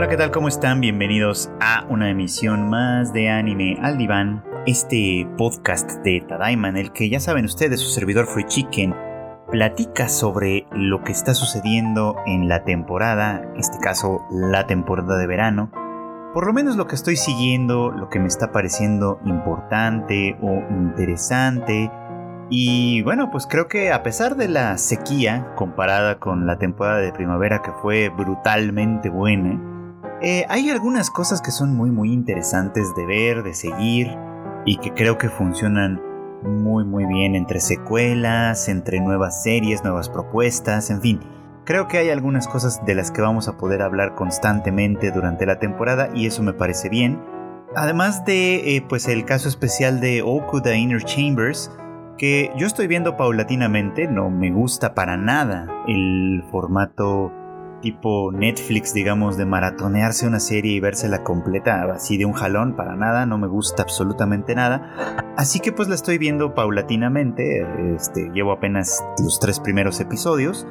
[0.00, 0.30] Hola, ¿qué tal?
[0.30, 0.80] ¿Cómo están?
[0.80, 6.90] Bienvenidos a una emisión más de Anime al Diván, este podcast de Tadaima en el
[6.92, 8.94] que ya saben ustedes, su servidor Free Chicken
[9.50, 15.26] platica sobre lo que está sucediendo en la temporada, en este caso la temporada de
[15.26, 15.70] verano,
[16.32, 21.92] por lo menos lo que estoy siguiendo, lo que me está pareciendo importante o interesante.
[22.48, 27.12] Y bueno, pues creo que a pesar de la sequía comparada con la temporada de
[27.12, 29.69] primavera que fue brutalmente buena,
[30.22, 34.08] eh, hay algunas cosas que son muy muy interesantes de ver, de seguir
[34.66, 36.00] y que creo que funcionan
[36.42, 41.20] muy muy bien entre secuelas, entre nuevas series, nuevas propuestas, en fin.
[41.64, 45.58] Creo que hay algunas cosas de las que vamos a poder hablar constantemente durante la
[45.58, 47.20] temporada y eso me parece bien.
[47.76, 51.70] Además de eh, pues el caso especial de Okuda Inner Chambers,
[52.18, 57.32] que yo estoy viendo paulatinamente, no me gusta para nada el formato
[57.80, 62.96] tipo Netflix, digamos, de maratonearse una serie y vérsela completa así de un jalón, para
[62.96, 65.24] nada, no me gusta absolutamente nada.
[65.36, 70.66] Así que pues la estoy viendo paulatinamente, este, llevo apenas los tres primeros episodios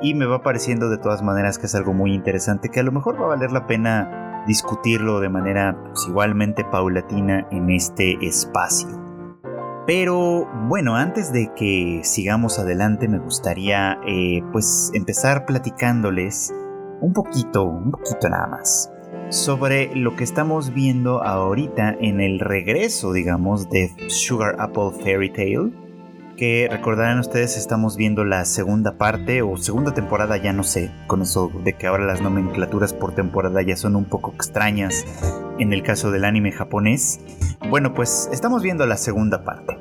[0.00, 2.92] y me va pareciendo de todas maneras que es algo muy interesante que a lo
[2.92, 9.03] mejor va a valer la pena discutirlo de manera pues, igualmente paulatina en este espacio.
[9.86, 16.54] Pero bueno, antes de que sigamos adelante me gustaría eh, pues empezar platicándoles
[17.02, 18.90] un poquito, un poquito nada más,
[19.28, 25.84] sobre lo que estamos viendo ahorita en el regreso, digamos, de Sugar Apple Fairy Tale.
[26.38, 31.22] Que recordarán ustedes, estamos viendo la segunda parte o segunda temporada, ya no sé, con
[31.22, 35.04] eso de que ahora las nomenclaturas por temporada ya son un poco extrañas
[35.60, 37.20] en el caso del anime japonés.
[37.70, 39.73] Bueno, pues estamos viendo la segunda parte.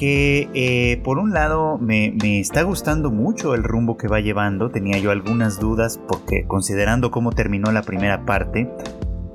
[0.00, 4.70] Que eh, por un lado me, está gustando mucho el rumbo que va llevando.
[4.70, 8.70] Tenía yo algunas dudas porque considerando cómo terminó la primera parte,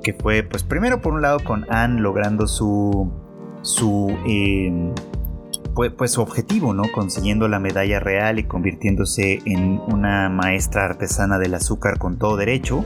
[0.02, 3.12] que fue pues primero por un lado con Anne logrando su
[3.62, 4.92] su em,
[5.74, 6.82] pues, pues, su objetivo, ¿no?
[6.92, 12.84] Consiguiendo la medalla real y convirtiéndose en una maestra artesana del azúcar con todo derecho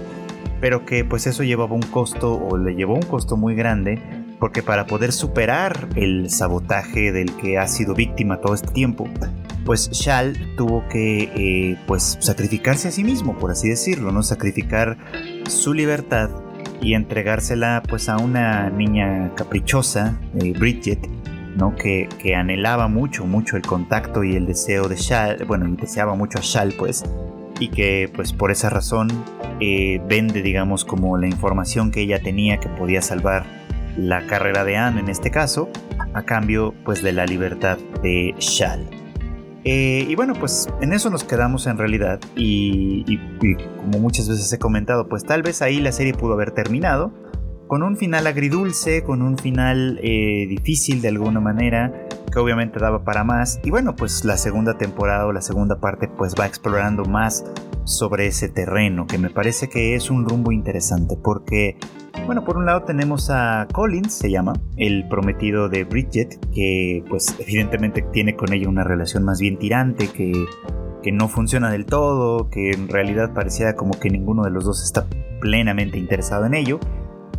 [0.60, 3.98] pero que pues eso llevaba un costo o le llevó un costo muy grande
[4.40, 9.06] porque para poder superar el sabotaje del que ha sido víctima todo este tiempo,
[9.64, 14.96] pues Shal tuvo que eh, pues sacrificarse a sí mismo, por así decirlo, no sacrificar
[15.46, 16.30] su libertad
[16.80, 21.06] y entregársela pues a una niña caprichosa, eh, Bridget,
[21.56, 21.76] ¿no?
[21.76, 26.38] Que, que, anhelaba mucho, mucho el contacto y el deseo de Shal, bueno, deseaba mucho
[26.38, 27.04] a Shal pues,
[27.58, 29.08] y que pues por esa razón
[29.60, 33.59] eh, vende digamos como la información que ella tenía que podía salvar
[33.96, 35.68] la carrera de Anne en este caso
[36.14, 38.88] a cambio pues de la libertad de Shal.
[39.64, 43.18] Eh, y bueno, pues en eso nos quedamos en realidad y,
[43.76, 47.12] como muchas veces he comentado, pues tal vez ahí la serie pudo haber terminado
[47.66, 53.04] con un final agridulce, con un final eh, difícil de alguna manera, que obviamente daba
[53.04, 53.60] para más.
[53.62, 57.44] Y bueno, pues la segunda temporada o la segunda parte pues va explorando más
[57.84, 61.76] sobre ese terreno, que me parece que es un rumbo interesante porque,
[62.26, 67.34] bueno, por un lado tenemos a Collins, se llama, el prometido de Bridget, que pues
[67.38, 70.32] evidentemente tiene con ella una relación más bien tirante, que,
[71.02, 74.82] que no funciona del todo, que en realidad parecía como que ninguno de los dos
[74.82, 75.06] está
[75.40, 76.78] plenamente interesado en ello.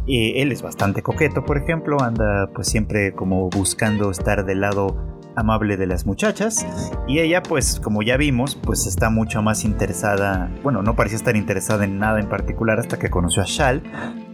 [0.07, 5.77] Él es bastante coqueto, por ejemplo, anda pues siempre como buscando estar del lado amable
[5.77, 6.65] de las muchachas.
[7.07, 11.35] Y ella pues como ya vimos pues está mucho más interesada bueno no parecía estar
[11.35, 13.81] interesada en nada en particular hasta que conoció a Shal.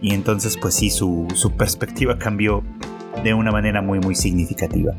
[0.00, 2.62] Y entonces pues sí su, su perspectiva cambió
[3.22, 4.94] de una manera muy muy significativa.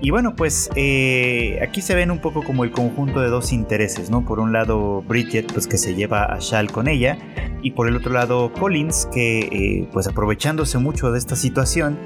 [0.00, 4.10] Y bueno, pues eh, aquí se ven un poco como el conjunto de dos intereses,
[4.10, 4.26] ¿no?
[4.26, 7.16] Por un lado Bridget, pues que se lleva a Shal con ella,
[7.62, 11.98] y por el otro lado Collins, que eh, pues aprovechándose mucho de esta situación,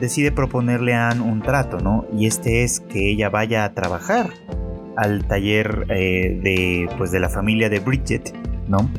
[0.00, 2.06] decide proponerle a Anne un trato, ¿no?
[2.16, 4.30] Y este es que ella vaya a trabajar
[4.96, 8.34] al taller eh, de, pues, de la familia de Bridget,
[8.68, 8.90] ¿no?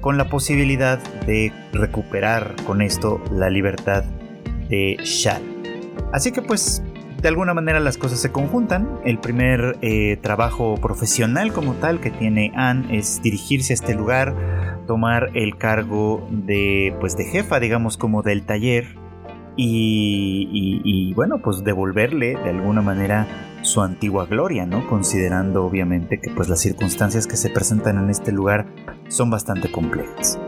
[0.00, 4.04] Con la posibilidad de recuperar con esto la libertad
[4.68, 5.42] de Shal.
[6.12, 6.82] Así que pues
[7.20, 9.00] de alguna manera las cosas se conjuntan.
[9.04, 14.34] El primer eh, trabajo profesional como tal que tiene Anne es dirigirse a este lugar,
[14.86, 18.86] tomar el cargo de, pues, de jefa, digamos, como del taller.
[19.56, 23.26] Y, bueno, pues devolverle de alguna manera
[23.62, 24.86] su antigua gloria, ¿no?
[24.86, 28.66] Considerando obviamente que pues las circunstancias que se presentan en este lugar
[29.08, 30.38] son bastante complejas.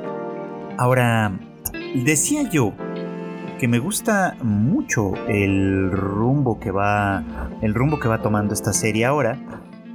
[0.76, 1.32] Ahora,
[2.04, 2.74] decía yo
[3.58, 7.24] que me gusta mucho el rumbo que va
[7.60, 9.36] el rumbo que va tomando esta serie ahora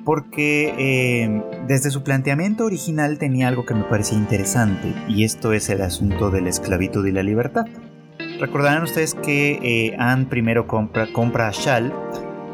[0.03, 5.69] porque eh, desde su planteamiento original tenía algo que me parecía interesante, y esto es
[5.69, 7.65] el asunto de la esclavitud y la libertad.
[8.39, 11.93] Recordarán ustedes que eh, Anne primero compra, compra a Shal,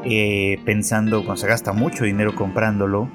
[0.05, 3.09] eh, pensando, cuando se gasta mucho dinero comprándolo,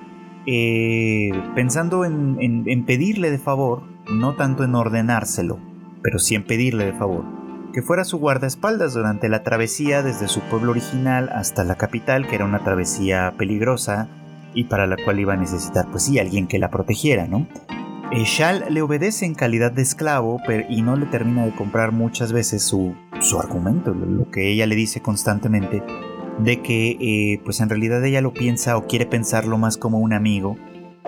[1.54, 5.58] pensando en, en pedirle de favor, no tanto en ordenárselo,
[6.02, 7.24] pero sí en pedirle de favor
[7.74, 12.36] que fuera su guardaespaldas durante la travesía desde su pueblo original hasta la capital, que
[12.36, 14.08] era una travesía peligrosa
[14.54, 17.48] y para la cual iba a necesitar, pues sí, alguien que la protegiera, ¿no?
[18.10, 22.32] Eh, Shal le obedece en calidad de esclavo y no le termina de comprar muchas
[22.32, 25.82] veces su, su argumento, lo que ella le dice constantemente,
[26.38, 30.12] de que eh, pues en realidad ella lo piensa o quiere pensarlo más como un
[30.12, 30.56] amigo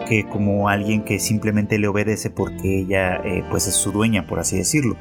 [0.08, 4.38] que como alguien que simplemente le obedece porque ella eh, pues es su dueña, por
[4.38, 4.96] así decirlo.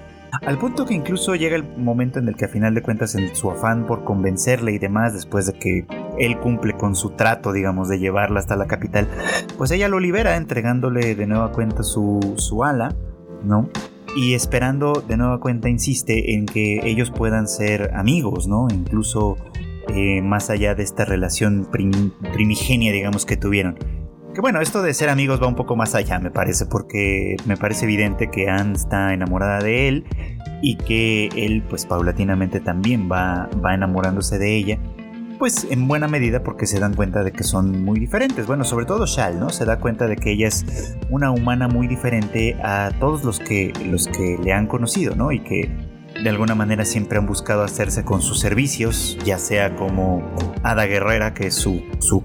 [0.46, 3.34] Al punto que incluso llega el momento en el que a final de cuentas en
[3.36, 5.88] su afán por convencerle y demás, después de que
[6.20, 9.08] él cumple con su trato, digamos, de llevarla hasta la capital,
[9.58, 12.96] pues ella lo libera entregándole de nueva cuenta su, su ala,
[13.44, 13.70] ¿no?
[14.16, 18.68] Y esperando de nueva cuenta, insiste en que ellos puedan ser amigos, ¿no?
[18.72, 19.36] Incluso
[19.90, 23.78] eh, más allá de esta relación primigenia, digamos, que tuvieron.
[24.34, 27.56] Que bueno, esto de ser amigos va un poco más allá, me parece, porque me
[27.56, 30.06] parece evidente que Anne está enamorada de él
[30.62, 34.80] y que él, pues paulatinamente también va, va enamorándose de ella.
[35.38, 38.48] Pues en buena medida porque se dan cuenta de que son muy diferentes.
[38.48, 39.50] Bueno, sobre todo Shal, ¿no?
[39.50, 43.74] Se da cuenta de que ella es una humana muy diferente a todos los que,
[43.86, 45.32] los que le han conocido, ¿no?
[45.32, 45.70] Y que
[46.24, 50.24] de alguna manera siempre han buscado hacerse con sus servicios, ya sea como
[50.64, 52.24] Hada Guerrera, que es su, su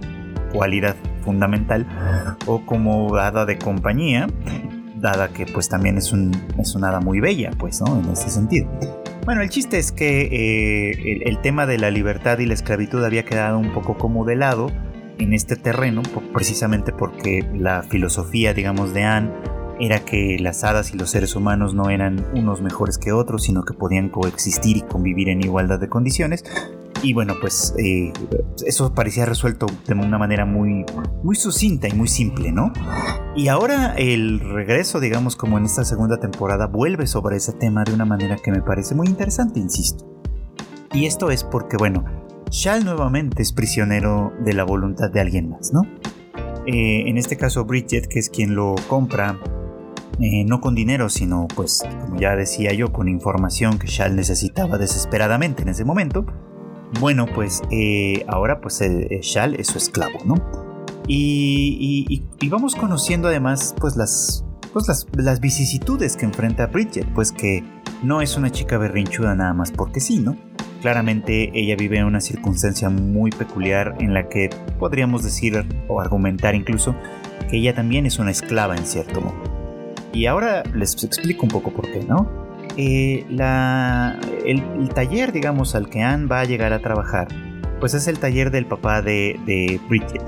[0.52, 1.86] cualidad fundamental
[2.46, 4.28] o como hada de compañía,
[4.96, 7.98] dada que pues también es, un, es una hada muy bella, pues, ¿no?
[7.98, 8.70] En ese sentido.
[9.24, 13.24] Bueno, el chiste es que eh, el, tema de la libertad y la esclavitud había
[13.24, 14.72] quedado un poco como de lado
[15.18, 16.02] en este terreno,
[16.32, 19.30] precisamente porque la filosofía, digamos, de Anne
[19.78, 23.62] era que las hadas y los seres humanos no eran unos mejores que otros, sino
[23.62, 26.44] que podían coexistir y convivir en igualdad de condiciones,
[27.02, 28.12] y bueno, pues eh,
[28.66, 30.84] eso parecía resuelto de una manera muy,
[31.22, 32.72] muy sucinta y muy simple, ¿no?
[33.34, 37.94] Y ahora el regreso, digamos, como en esta segunda temporada, vuelve sobre ese tema de
[37.94, 40.06] una manera que me parece muy interesante, insisto.
[40.92, 42.04] Y esto es porque, bueno,
[42.50, 45.82] Shal nuevamente es prisionero de la voluntad de alguien más, ¿no?
[46.66, 49.38] Eh, en este caso Bridget, que es quien lo compra,
[50.20, 54.76] eh, no con dinero, sino pues, como ya decía yo, con información que Shal necesitaba
[54.76, 56.26] desesperadamente en ese momento,
[56.98, 60.34] bueno, pues eh, ahora pues Shal es su esclavo, ¿no?
[61.06, 67.64] Y, vamos conociendo además pues las, pues las, las, vicisitudes que enfrenta Bridget, pues que
[68.02, 70.36] no es una chica berrinchuda nada más porque sí, ¿no?
[70.82, 76.54] Claramente ella vive en una circunstancia muy peculiar en la que podríamos decir o argumentar
[76.54, 76.94] incluso
[77.50, 79.34] que ella también es una esclava en cierto modo.
[80.12, 82.39] Y ahora les explico un poco por qué, ¿no?
[82.76, 83.26] Eh,
[84.44, 87.28] el, taller, digamos, al que Anne va a llegar a trabajar,
[87.78, 90.22] pues es el taller del papá de, Bridget.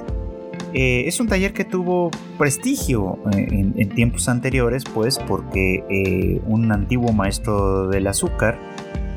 [0.74, 3.46] Eh, es un taller que tuvo prestigio eh,
[3.76, 8.58] en, tiempos anteriores, pues porque un antiguo maestro del azúcar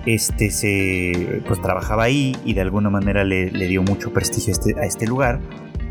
[0.05, 4.85] este se pues trabajaba ahí y de alguna manera le, dio mucho prestigio este, a
[4.85, 5.39] este lugar.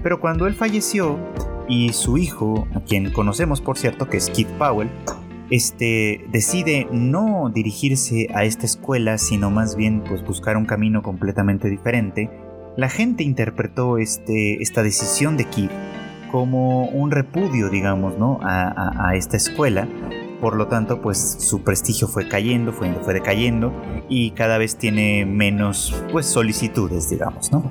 [0.02, 1.18] Pero cuando él falleció
[1.66, 4.90] y su hijo, a quien conocemos por cierto, que es Keith Powell,
[5.50, 11.68] este, decide no dirigirse a esta escuela, sino más bien pues, buscar un camino completamente
[11.68, 12.30] diferente,
[12.76, 15.70] la gente interpretó este, esta decisión de Kid
[16.32, 18.40] como un repudio, digamos, ¿no?
[18.42, 19.86] a, esta escuela.
[20.40, 23.72] Por lo tanto, pues su prestigio fue cayendo, fue, fue decayendo
[24.08, 27.70] y cada vez tiene menos pues, solicitudes, digamos, ¿no?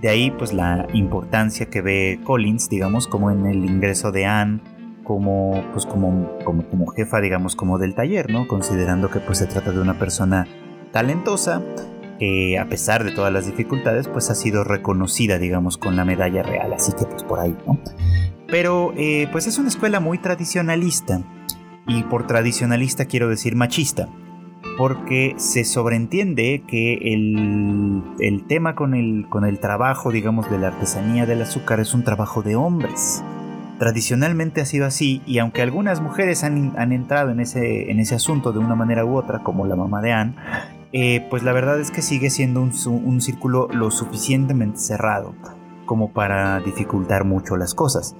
[0.00, 4.60] De ahí pues la importancia que ve Collins, digamos, como en el ingreso de Anne
[5.04, 8.48] como, pues como, como, como jefa, digamos, como del taller, ¿no?
[8.48, 10.48] Considerando que pues se trata de una persona
[10.90, 11.62] talentosa,
[12.18, 16.42] que a pesar de todas las dificultades, pues ha sido reconocida, digamos, con la medalla
[16.42, 17.78] real, así que pues por ahí, ¿no?
[18.48, 21.20] Pero eh, pues es una escuela muy tradicionalista,
[21.86, 24.08] y por tradicionalista quiero decir machista,
[24.78, 30.68] porque se sobreentiende que el, el tema con el, con el trabajo, digamos, de la
[30.68, 33.22] artesanía del azúcar es un trabajo de hombres.
[33.78, 38.52] Tradicionalmente ha sido así y aunque algunas mujeres han, entrado en ese, en ese asunto
[38.52, 40.36] de una manera u otra, como la mamá de Anne,
[40.92, 45.34] eh, pues la verdad es que sigue siendo un, un círculo lo suficientemente cerrado
[45.86, 48.16] como para dificultar mucho las cosas.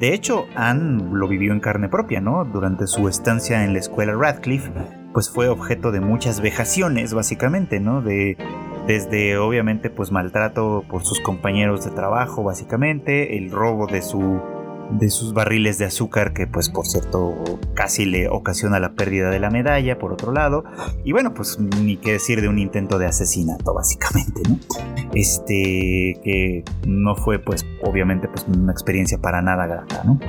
[0.00, 2.44] De hecho, Anne lo vivió en carne propia, ¿no?
[2.44, 4.70] Durante su estancia en la escuela Radcliffe,
[5.14, 8.02] pues fue objeto de muchas vejaciones, básicamente, ¿no?
[8.02, 8.36] De
[8.86, 14.40] desde obviamente pues maltrato por sus compañeros de trabajo básicamente, el robo de su
[14.90, 17.34] de sus barriles de azúcar que pues por cierto
[17.74, 20.64] casi le ocasiona la pérdida de la medalla por otro lado
[21.04, 24.58] y bueno pues ni qué decir de un intento de asesinato básicamente ¿no?
[25.14, 30.20] este que no fue pues obviamente pues una experiencia para nada grata ¿no?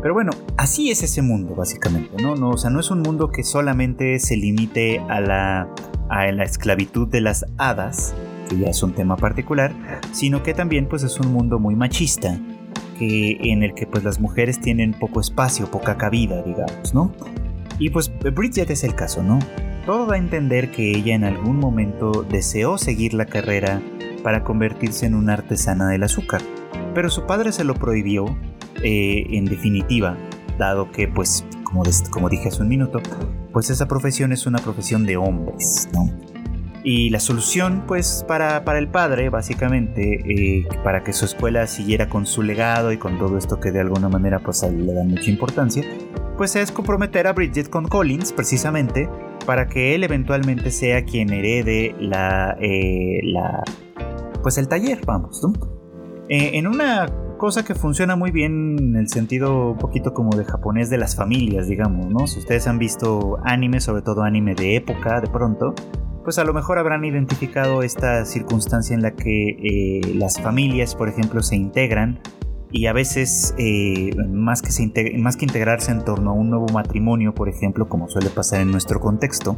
[0.00, 3.30] pero bueno así es ese mundo básicamente no no o sea no es un mundo
[3.30, 5.68] que solamente se limite a la
[6.08, 8.14] a la esclavitud de las hadas
[8.48, 9.72] que ya es un tema particular
[10.12, 12.38] sino que también pues es un mundo muy machista
[13.00, 17.12] en el que pues las mujeres tienen poco espacio, poca cabida, digamos, ¿no?
[17.78, 19.38] Y pues Bridget es el caso, ¿no?
[19.86, 23.80] Todo da a entender que ella en algún momento deseó seguir la carrera
[24.22, 26.42] para convertirse en una artesana del azúcar,
[26.94, 28.26] pero su padre se lo prohibió
[28.82, 30.16] eh, en definitiva,
[30.58, 33.00] dado que pues como, como dije hace un minuto,
[33.52, 36.10] pues esa profesión es una profesión de hombres, ¿no?
[36.84, 42.08] Y la solución, pues, para, para el padre, básicamente, eh, para que su escuela siguiera
[42.08, 45.30] con su legado y con todo esto que de alguna manera, pues, le da mucha
[45.30, 45.84] importancia,
[46.36, 49.08] pues es comprometer a Bridget con Collins, precisamente,
[49.44, 53.64] para que él eventualmente sea quien herede la, eh, la
[54.42, 55.52] pues, el taller, vamos, ¿no?
[56.28, 57.06] Eh, en una
[57.38, 61.16] cosa que funciona muy bien en el sentido un poquito como de japonés de las
[61.16, 62.26] familias, digamos, ¿no?
[62.26, 65.74] Si ustedes han visto anime, sobre todo anime de época, de pronto,
[66.28, 71.08] pues a lo mejor habrán identificado esta circunstancia en la que eh, las familias, por
[71.08, 72.18] ejemplo, se integran
[72.70, 77.34] y a veces eh, más, que más que integrarse en torno a un nuevo matrimonio,
[77.34, 79.56] por ejemplo, como suele pasar en nuestro contexto,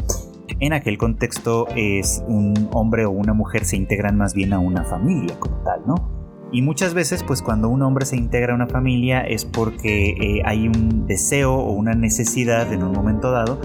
[0.60, 4.84] en aquel contexto es un hombre o una mujer se integran más bien a una
[4.84, 6.19] familia como tal, ¿no?
[6.52, 10.42] Y muchas veces, pues cuando un hombre se integra a una familia es porque eh,
[10.44, 13.60] hay un deseo o una necesidad en un momento dado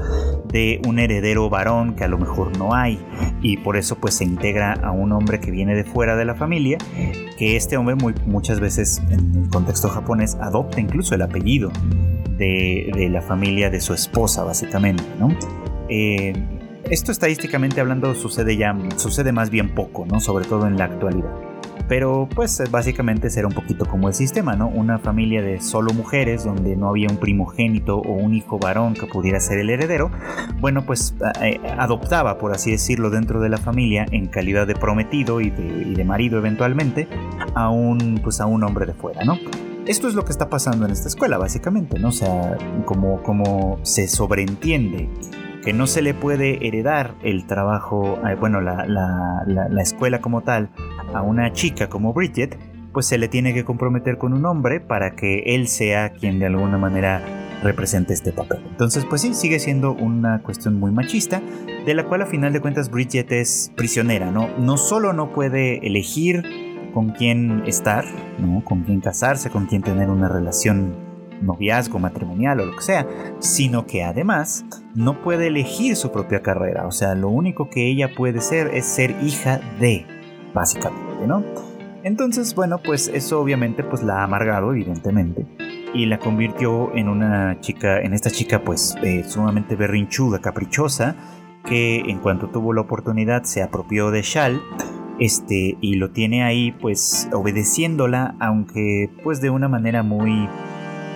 [0.52, 3.04] de un heredero varón que a lo mejor no hay.
[3.42, 6.36] Y por eso pues se integra a un hombre que viene de fuera de la
[6.36, 6.78] familia,
[7.38, 11.72] que este hombre muchas veces en el contexto japonés adopta incluso el apellido
[12.38, 15.04] de, la familia de su esposa, básicamente.
[15.90, 16.34] Eh,
[16.90, 20.20] esto estadísticamente hablando sucede ya, sucede más bien poco, ¿no?
[20.20, 21.55] Sobre todo en la actualidad.
[21.88, 24.68] Pero pues básicamente será un poquito como el sistema, ¿no?
[24.68, 29.06] Una familia de solo mujeres donde no había un primogénito o un hijo varón que
[29.06, 30.12] pudiera ser el heredero,
[30.60, 35.42] bueno pues eh, adoptaba, por así decirlo, dentro de la familia en calidad de prometido
[35.42, 37.08] y de, marido eventualmente
[37.56, 39.40] a un, pues, a un hombre de fuera, ¿no?
[39.88, 42.10] Esto es lo que está pasando en esta escuela, básicamente, ¿no?
[42.10, 45.10] O sea, como, como se sobreentiende
[45.66, 50.70] que no se le puede heredar el trabajo, eh, bueno, la, la, escuela como tal
[51.12, 52.60] a una chica como Bridget,
[52.94, 56.46] pues se le tiene que comprometer con un hombre para que él sea quien de
[56.46, 57.20] alguna manera
[57.64, 58.60] represente este papel.
[58.70, 61.42] Entonces, pues sí, sigue siendo una cuestión muy machista,
[61.84, 64.48] de la cual a final de cuentas Bridget es prisionera, ¿no?
[64.60, 66.44] No solo no puede elegir
[66.94, 68.06] con quién estar,
[68.38, 68.64] ¿no?
[68.64, 71.05] Con quién casarse, con quién tener una relación
[71.46, 73.08] noviazgo matrimonial o lo que sea,
[73.40, 78.14] sino que además no puede elegir su propia carrera, o sea, lo único que ella
[78.16, 80.06] puede ser es ser hija de,
[80.54, 81.44] básicamente, ¿no?
[82.04, 85.46] Entonces, bueno, pues eso obviamente pues la ha amargado, evidentemente,
[85.94, 91.16] y la convirtió en una chica, en esta chica pues eh, sumamente berrinchuda, caprichosa,
[91.66, 94.62] que en cuanto tuvo la oportunidad se apropió de Shal,
[95.20, 100.48] este, y lo tiene ahí pues obedeciéndola, aunque pues de una manera muy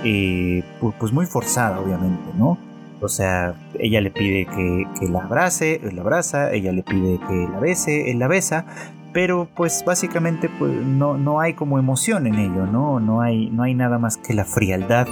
[0.03, 0.63] eh,
[0.99, 2.57] pues muy forzada, obviamente, ¿no?
[3.01, 7.47] O sea, ella le pide que, la abrace, él la abraza, ella le pide que
[7.51, 8.65] la bese, él la besa,
[9.13, 12.99] pero pues básicamente pues, no, no hay como emoción en ello, ¿no?
[12.99, 15.07] No hay, no hay nada más que la frialdad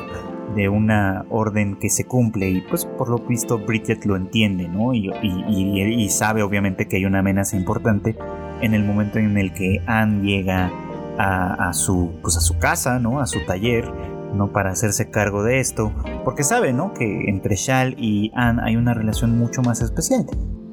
[0.56, 4.94] de una orden que se cumple y pues por lo visto Bridget lo entiende, ¿no?
[4.94, 8.18] Y, y, sabe obviamente que hay una amenaza importante
[8.62, 10.72] en el momento en el que Anne llega
[11.18, 13.20] a, a, su, pues a su casa, ¿no?
[13.20, 13.92] A su taller
[14.34, 14.52] ¿no?
[14.52, 15.92] Para hacerse cargo de esto,
[16.24, 16.94] porque sabe, ¿no?
[16.94, 20.26] Que entre Shal y Anne hay una relación mucho más especial,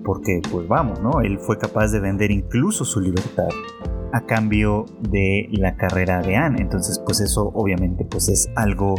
[0.04, 1.20] porque, pues vamos, ¿no?
[1.20, 3.48] Él fue capaz de vender incluso su libertad
[4.12, 8.94] a cambio de la carrera de Anne, entonces, pues eso obviamente, pues es algo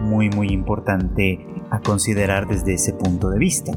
[0.00, 3.72] muy, muy importante a considerar desde ese punto de vista.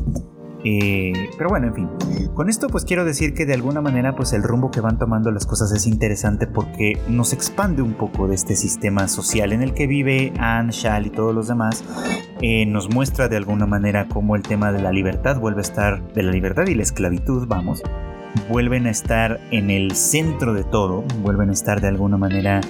[0.63, 1.89] Eh, pero bueno, en fin.
[2.33, 5.31] Con esto pues quiero decir que de alguna manera pues el rumbo que van tomando
[5.31, 9.73] las cosas es interesante porque nos expande un poco de este sistema social en el
[9.73, 11.83] que vive Anne, Shal y todos los demás.
[12.41, 16.13] Eh, nos muestra de alguna manera cómo el tema de la libertad vuelve a estar,
[16.13, 17.81] de la libertad y la esclavitud, vamos,
[18.49, 22.61] vuelven a estar en el centro de todo, vuelven a estar de alguna manera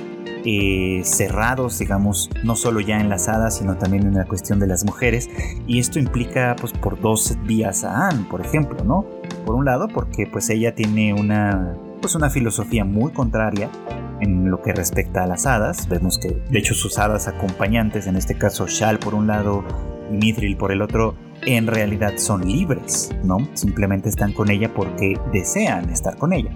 [0.48, 4.68] eh, cerrados, digamos, no solo ya en las hadas, sino también en la cuestión de
[4.68, 5.30] las mujeres.
[5.68, 9.06] Y esto implica, pues, por dos vías a Anne, por ejemplo, ¿no?
[9.48, 13.70] por un lado, porque pues ella tiene una, pues una filosofía muy contraria
[14.20, 15.88] en lo que respecta a las hadas.
[15.88, 19.64] Vemos que, de hecho, sus hadas acompañantes, en este caso Shal por un lado
[20.12, 23.38] y Mithril por el otro, en realidad son libres, ¿no?
[23.54, 26.52] Simplemente están con ella porque desean estar con ella.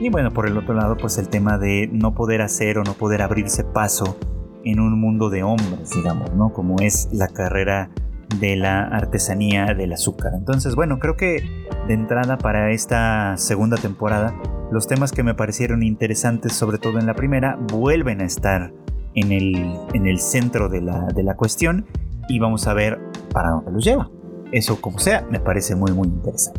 [0.00, 2.94] Y bueno, por el otro lado, pues el tema de no poder hacer o no
[2.94, 4.16] poder abrirse paso
[4.64, 6.54] en un mundo de hombres, digamos, ¿no?
[6.54, 7.90] Como es la carrera
[8.38, 10.32] de la artesanía del azúcar.
[10.34, 11.42] Entonces, bueno, creo que
[11.86, 14.34] de entrada para esta segunda temporada,
[14.72, 18.72] los temas que me parecieron interesantes, sobre todo en la primera, vuelven a estar
[19.14, 19.54] en el,
[19.92, 21.84] en el centro de la, de la cuestión
[22.26, 22.98] y vamos a ver
[23.34, 24.08] para dónde los lleva.
[24.50, 26.58] Eso como sea, me parece muy muy interesante.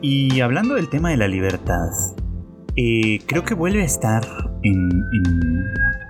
[0.00, 1.90] Y hablando del tema de la libertad,
[2.82, 4.26] eh, creo que vuelve a estar
[4.62, 5.04] en,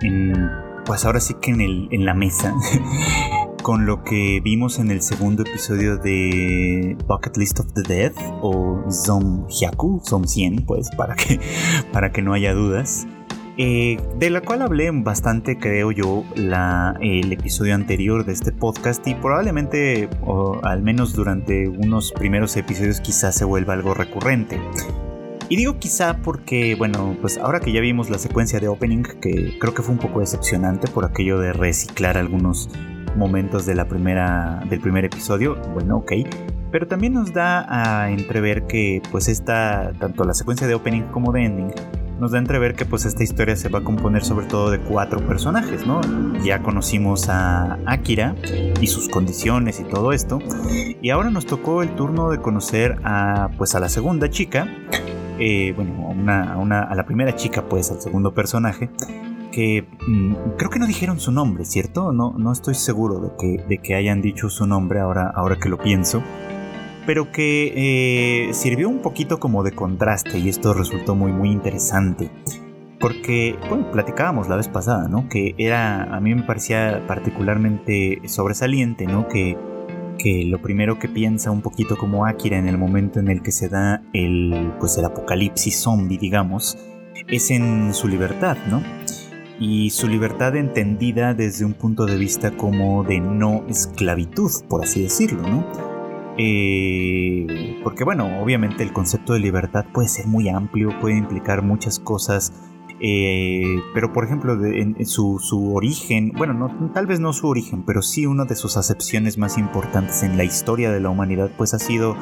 [0.03, 0.49] en,
[0.85, 2.53] pues ahora sí que en, el, en la mesa
[3.61, 8.85] con lo que vimos en el segundo episodio de Bucket List of the Dead o
[8.89, 11.41] Zom Hyaku, Zom 100, pues para que,
[11.91, 13.05] para que no haya dudas.
[13.57, 19.05] Eh, de la cual hablé bastante, creo yo, la, el episodio anterior de este podcast
[19.05, 24.57] y probablemente, o al menos durante unos primeros episodios, quizás se vuelva algo recurrente.
[25.51, 29.57] Y digo quizá porque, bueno, pues ahora que ya vimos la secuencia de opening, que
[29.59, 32.69] creo que fue un poco decepcionante por aquello de reciclar algunos
[33.17, 36.13] momentos de la primera, del primer episodio, bueno, ok,
[36.71, 41.33] pero también nos da a entrever que pues esta, tanto la secuencia de opening como
[41.33, 41.73] de ending,
[42.17, 44.79] nos da a entrever que pues esta historia se va a componer sobre todo de
[44.79, 45.99] cuatro personajes, ¿no?
[46.45, 48.35] Ya conocimos a Akira
[48.79, 50.39] y sus condiciones y todo esto,
[51.01, 54.69] y ahora nos tocó el turno de conocer a pues a la segunda chica,
[55.43, 58.91] eh, bueno, una, una, a la primera chica pues, al segundo personaje,
[59.51, 62.13] que mm, creo que no dijeron su nombre, ¿cierto?
[62.13, 65.67] No, no estoy seguro de que, de que hayan dicho su nombre ahora, ahora que
[65.67, 66.21] lo pienso.
[67.07, 72.29] Pero que eh, sirvió un poquito como de contraste y esto resultó muy muy interesante.
[72.99, 75.27] Porque, bueno, platicábamos la vez pasada, ¿no?
[75.27, 79.27] Que era, a mí me parecía particularmente sobresaliente, ¿no?
[79.27, 79.57] Que,
[80.21, 83.51] que lo primero que piensa un poquito como Akira en el momento en el que
[83.51, 86.77] se da el, pues el apocalipsis zombie, digamos,
[87.27, 88.81] es en su libertad, ¿no?
[89.61, 95.03] y su libertad entendida desde un punto de vista como de no esclavitud, por así
[95.03, 95.63] decirlo, ¿no?
[96.39, 101.99] Eh, porque bueno, obviamente el concepto de libertad puede ser muy amplio, puede implicar muchas
[101.99, 102.70] cosas,
[103.01, 105.39] eh, pero por ejemplo en, su,
[105.73, 109.57] origen, bueno, no, tal vez no su origen, pero sí una de sus acepciones más
[109.57, 112.15] importantes en la historia de la humanidad, pues ha sido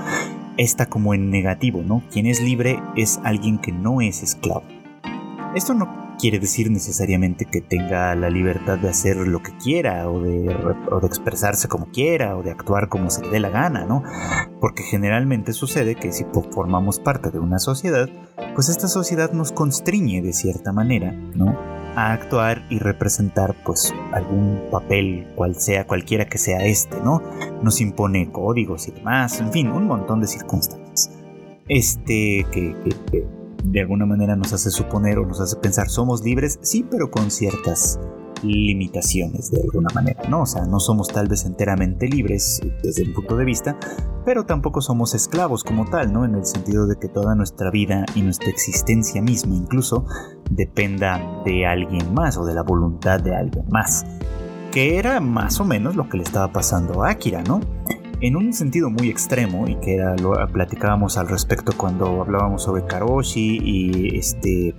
[0.57, 2.03] esta como en negativo, ¿no?
[2.11, 4.63] Quien es libre es alguien que no es esclavo.
[5.55, 10.19] Esto no quiere decir necesariamente que tenga la libertad de hacer lo que quiera o
[10.19, 10.53] de,
[11.03, 14.03] expresarse como quiera o de actuar como se le dé la gana, ¿no?
[14.59, 18.09] Porque generalmente sucede que si formamos parte de una sociedad,
[18.53, 21.57] pues esta sociedad nos constriñe de cierta manera, ¿no?
[21.95, 27.21] A actuar y representar pues algún papel, cual sea, cualquiera que sea este, ¿no?
[27.63, 31.11] Nos impone códigos y demás, en fin, un montón de circunstancias.
[31.67, 32.75] Este que,
[33.11, 37.11] que de alguna manera nos hace suponer o nos hace pensar somos libres, sí, pero
[37.11, 37.99] con ciertas
[38.43, 40.41] limitaciones de alguna manera, ¿no?
[40.41, 43.77] O sea, no somos tal vez enteramente libres desde un punto de vista,
[44.25, 46.25] pero tampoco somos esclavos como tal, ¿no?
[46.25, 50.05] En el sentido de que toda nuestra vida y nuestra existencia misma incluso
[50.49, 54.05] dependa de alguien más o de la voluntad de alguien más,
[54.71, 57.59] que era más o menos lo que le estaba pasando a Akira, ¿no?
[58.21, 60.15] En un sentido muy extremo y que era,
[60.51, 64.73] platicábamos al respecto cuando hablábamos sobre Karoshi y este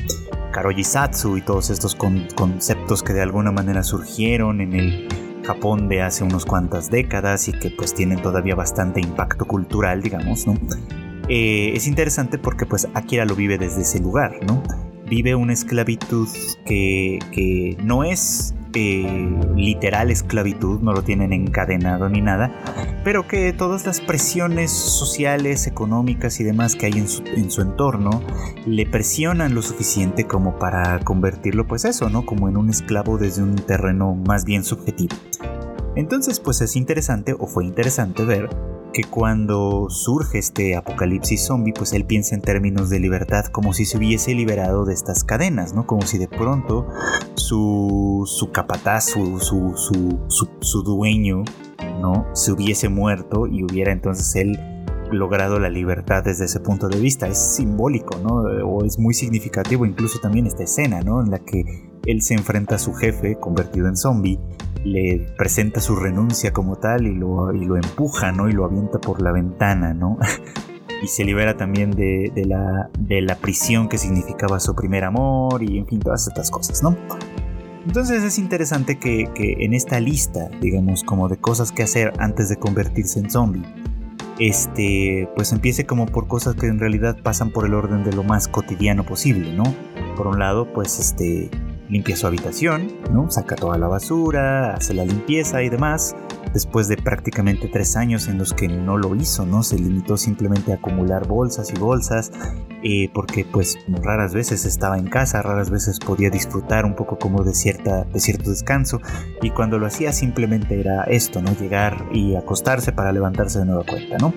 [0.52, 5.08] Karoji Satsu y todos estos conceptos que de alguna manera surgieron en el
[5.44, 10.46] Japón de hace unos cuantas décadas y que pues tienen todavía bastante impacto cultural, digamos,
[10.46, 10.54] ¿no?
[11.28, 14.62] Eh, es interesante porque pues Akira lo vive desde ese lugar, ¿no?
[15.08, 16.28] Vive una esclavitud
[16.66, 22.52] que, que no es eh, literal esclavitud, no lo tienen encadenado ni nada,
[23.04, 27.62] pero que todas las presiones sociales, económicas y demás que hay en su, en su
[27.62, 28.22] entorno
[28.66, 32.24] le presionan lo suficiente como para convertirlo, pues eso, ¿no?
[32.24, 35.16] Como en un esclavo desde un terreno más bien subjetivo.
[35.96, 38.48] Entonces, pues es interesante, o fue interesante ver
[38.92, 43.84] que cuando surge este apocalipsis zombie, pues él piensa en términos de libertad como si
[43.84, 45.86] se hubiese liberado de estas cadenas, ¿no?
[45.86, 46.88] Como si de pronto
[47.34, 51.44] su, su capataz, su, su, dueño,
[52.00, 52.26] ¿no?
[52.34, 54.58] Se hubiese muerto y hubiera entonces él
[55.12, 57.26] logrado la libertad desde ese punto de vista.
[57.26, 58.42] Es simbólico, ¿no?
[58.68, 61.20] O es muy significativo incluso también esta escena, ¿no?
[61.20, 64.38] En la que él se enfrenta a su jefe convertido en zombie
[64.84, 68.48] le presenta su renuncia como tal y lo, y lo empuja, ¿no?
[68.48, 70.18] Y lo avienta por la ventana, ¿no?
[71.02, 75.78] y se libera también de, la, de la prisión que significaba su primer amor y
[75.78, 76.96] en fin, todas estas cosas, ¿no?
[77.86, 82.56] Entonces es interesante que, en esta lista, digamos, como de cosas que hacer antes de
[82.56, 83.64] convertirse en zombie,
[84.38, 88.22] este, pues empiece como por cosas que en realidad pasan por el orden de lo
[88.22, 89.64] más cotidiano posible, ¿no?
[90.16, 91.50] Por un lado, pues este,
[91.90, 93.30] limpia su habitación, ¿no?
[93.30, 96.14] Saca toda la basura, hace la limpieza y demás.
[96.54, 99.62] Después de prácticamente tres años en los que no lo hizo, ¿no?
[99.62, 102.32] Se limitó simplemente a acumular bolsas y bolsas,
[102.82, 107.44] eh, porque pues raras veces estaba en casa, raras veces podía disfrutar un poco como
[107.44, 109.00] de, cierta, de cierto descanso,
[109.42, 111.54] y cuando lo hacía simplemente era esto, ¿no?
[111.54, 114.34] Llegar y acostarse para levantarse de nueva cuenta, ¿no?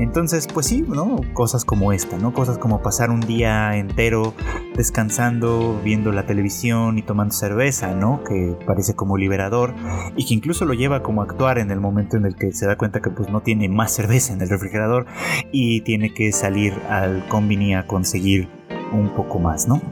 [0.00, 1.20] Entonces, pues sí, ¿no?
[1.34, 2.32] Cosas como esta, ¿no?
[2.32, 4.32] Cosas como pasar un día entero
[4.74, 8.24] descansando, viendo la televisión y tomando cerveza, ¿no?
[8.24, 9.74] Que parece como liberador
[10.16, 12.66] y que incluso lo lleva como a actuar en el momento en el que se
[12.66, 15.04] da cuenta que pues no tiene más cerveza en el refrigerador
[15.52, 18.48] y tiene que salir al combini a conseguir
[18.92, 19.82] un poco más, ¿no?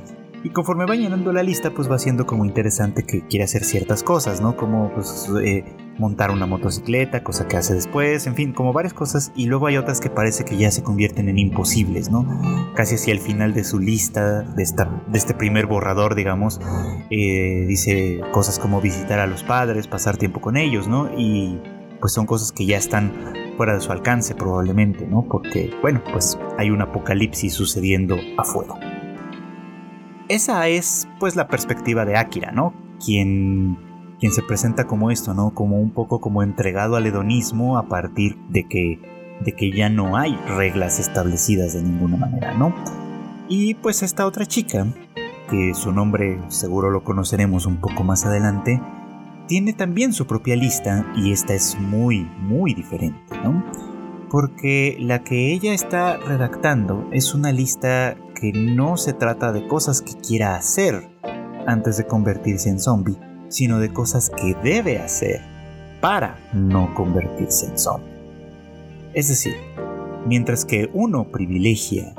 [0.45, 4.03] Y conforme va llenando la lista, pues va siendo como interesante que quiere hacer ciertas
[4.03, 4.57] cosas, ¿no?
[4.57, 5.65] Como pues, eh,
[5.99, 9.33] montar una motocicleta, cosa que hace después, en fin, como varias cosas.
[9.35, 12.25] Y luego hay otras que parece que ya se convierten en imposibles, ¿no?
[12.75, 16.61] Casi hacia el final de su lista, de, esta, de este primer borrador, digamos,
[17.11, 21.11] eh, dice cosas como visitar a los padres, pasar tiempo con ellos, ¿no?
[21.19, 21.61] Y
[22.01, 23.13] pues son cosas que ya están
[23.57, 25.25] fuera de su alcance probablemente, ¿no?
[25.29, 28.98] Porque, bueno, pues hay un apocalipsis sucediendo afuera.
[30.29, 32.75] Esa es pues la perspectiva de Akira, ¿no?
[33.05, 33.79] Quien,
[34.21, 35.55] quien se presenta como esto, ¿no?
[35.55, 39.01] Como un poco como entregado al hedonismo a partir de que,
[39.41, 42.75] de que ya no hay reglas establecidas de ninguna manera, ¿no?
[43.49, 44.87] Y pues esta otra chica,
[45.49, 48.83] que su nombre seguro lo conoceremos un poco más adelante,
[49.47, 53.65] tiene también su propia lista y esta es muy, muy diferente, ¿no?
[54.31, 60.03] Porque la que ella está redactando es una lista que no se trata de cosas
[60.03, 61.09] que quiera hacer
[61.67, 65.41] antes de convertirse en zombie, sino de cosas que debe hacer
[66.01, 68.13] para no convertirse en zombie.
[69.15, 69.55] Es decir,
[70.27, 72.15] mientras que uno privilegia,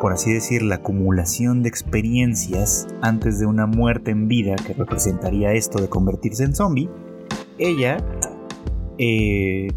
[0.00, 5.52] por así decir, la acumulación de experiencias antes de una muerte en vida que representaría
[5.52, 6.88] esto de convertirse en zombie,
[7.58, 7.96] ella
[8.98, 9.68] eh,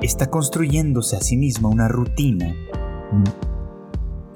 [0.00, 2.54] está construyéndose a sí misma una rutina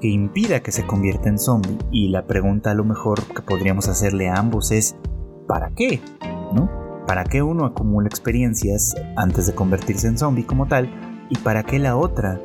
[0.01, 1.77] que impida que se convierta en zombie.
[1.91, 4.97] Y la pregunta a lo mejor que podríamos hacerle a ambos es,
[5.47, 6.01] ¿para qué?
[6.53, 6.69] ¿No?
[7.07, 10.89] ¿Para qué uno acumula experiencias antes de convertirse en zombie como tal?
[11.29, 12.41] ¿Y para qué la otra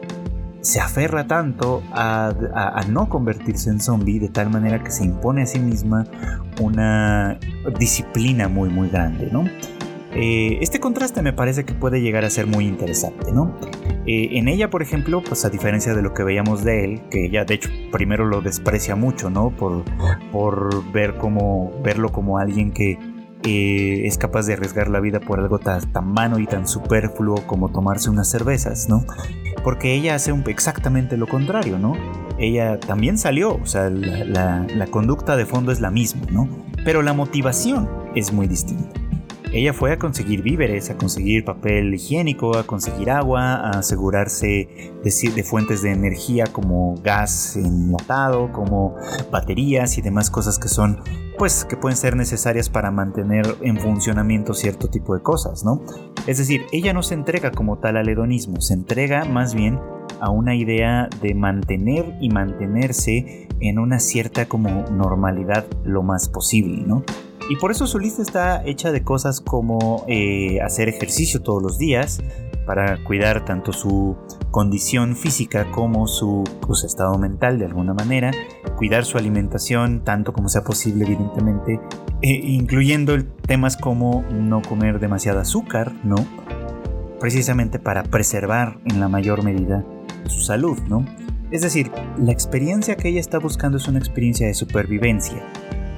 [0.60, 5.42] se aferra tanto a, a, no convertirse en zombie de tal manera que se impone
[5.42, 6.04] a sí misma
[6.60, 7.38] una
[7.78, 9.44] disciplina muy muy grande, ¿no?
[10.18, 13.54] Eh, este contraste me parece que puede llegar a ser muy interesante, ¿no?
[14.06, 17.26] Eh, en ella, por ejemplo, pues a diferencia de lo que veíamos de él, que
[17.26, 19.50] ella de hecho primero lo desprecia mucho, ¿no?
[19.50, 19.84] Por,
[20.32, 22.98] por ver como, verlo como alguien que
[23.44, 27.46] eh, es capaz de arriesgar la vida por algo tan, tan vano y tan superfluo
[27.46, 29.04] como tomarse unas cervezas, ¿no?
[29.62, 31.94] Porque ella hace un, exactamente lo contrario, ¿no?
[32.38, 36.48] Ella también salió, o sea, la, la conducta de fondo es la misma, ¿no?
[36.86, 39.05] Pero la motivación es muy distinta.
[39.56, 44.68] Ella fue a conseguir víveres, a conseguir papel higiénico, a conseguir agua, a asegurarse
[45.02, 48.96] de, fuentes de energía como gas enlatado, como
[49.32, 51.00] baterías y demás cosas que son,
[51.38, 55.80] pues, que pueden ser necesarias para mantener en funcionamiento cierto tipo de cosas, ¿no?
[56.26, 59.80] Es decir, ella no se entrega como tal al hedonismo, se entrega más bien
[60.20, 66.82] a una idea de mantener y mantenerse en una cierta como normalidad lo más posible,
[66.86, 67.04] ¿no?
[67.48, 71.78] Y por eso su lista está hecha de cosas como eh, hacer ejercicio todos los
[71.78, 72.20] días
[72.66, 74.16] para cuidar tanto su
[74.50, 78.32] condición física como su pues, estado mental de alguna manera,
[78.76, 81.80] cuidar su alimentación tanto como sea posible evidentemente,
[82.20, 86.16] e incluyendo temas como no comer demasiado azúcar, ¿no?
[87.20, 89.84] Precisamente para preservar en la mayor medida
[90.26, 91.04] su salud, ¿no?
[91.52, 95.44] Es decir, la experiencia que ella está buscando es una experiencia de supervivencia,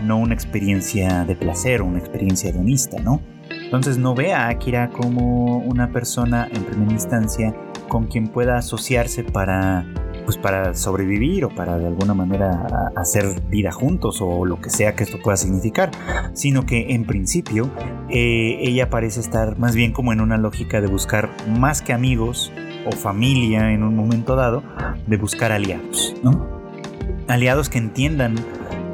[0.02, 3.20] no una experiencia de placer o una experiencia hedonista, ¿no?
[3.50, 7.54] Entonces no ve a Akira como una persona en primera instancia
[7.88, 9.86] con quien pueda asociarse para
[10.28, 14.94] pues para sobrevivir o para de alguna manera hacer vida juntos o lo que sea
[14.94, 15.90] que esto pueda significar,
[16.34, 17.70] sino que en principio
[18.10, 22.52] eh, ella parece estar más bien como en una lógica de buscar más que amigos
[22.84, 24.62] o familia en un momento dado,
[25.06, 26.14] de buscar aliados.
[27.26, 28.34] Aliados que entiendan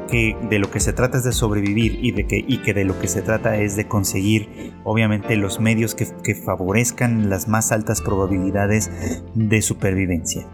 [0.07, 2.85] que de lo que se trata es de sobrevivir y, de que, y que de
[2.85, 8.01] lo que se trata es de conseguir obviamente los medios que, favorezcan las más altas
[8.01, 8.91] probabilidades
[9.33, 10.47] de supervivencia.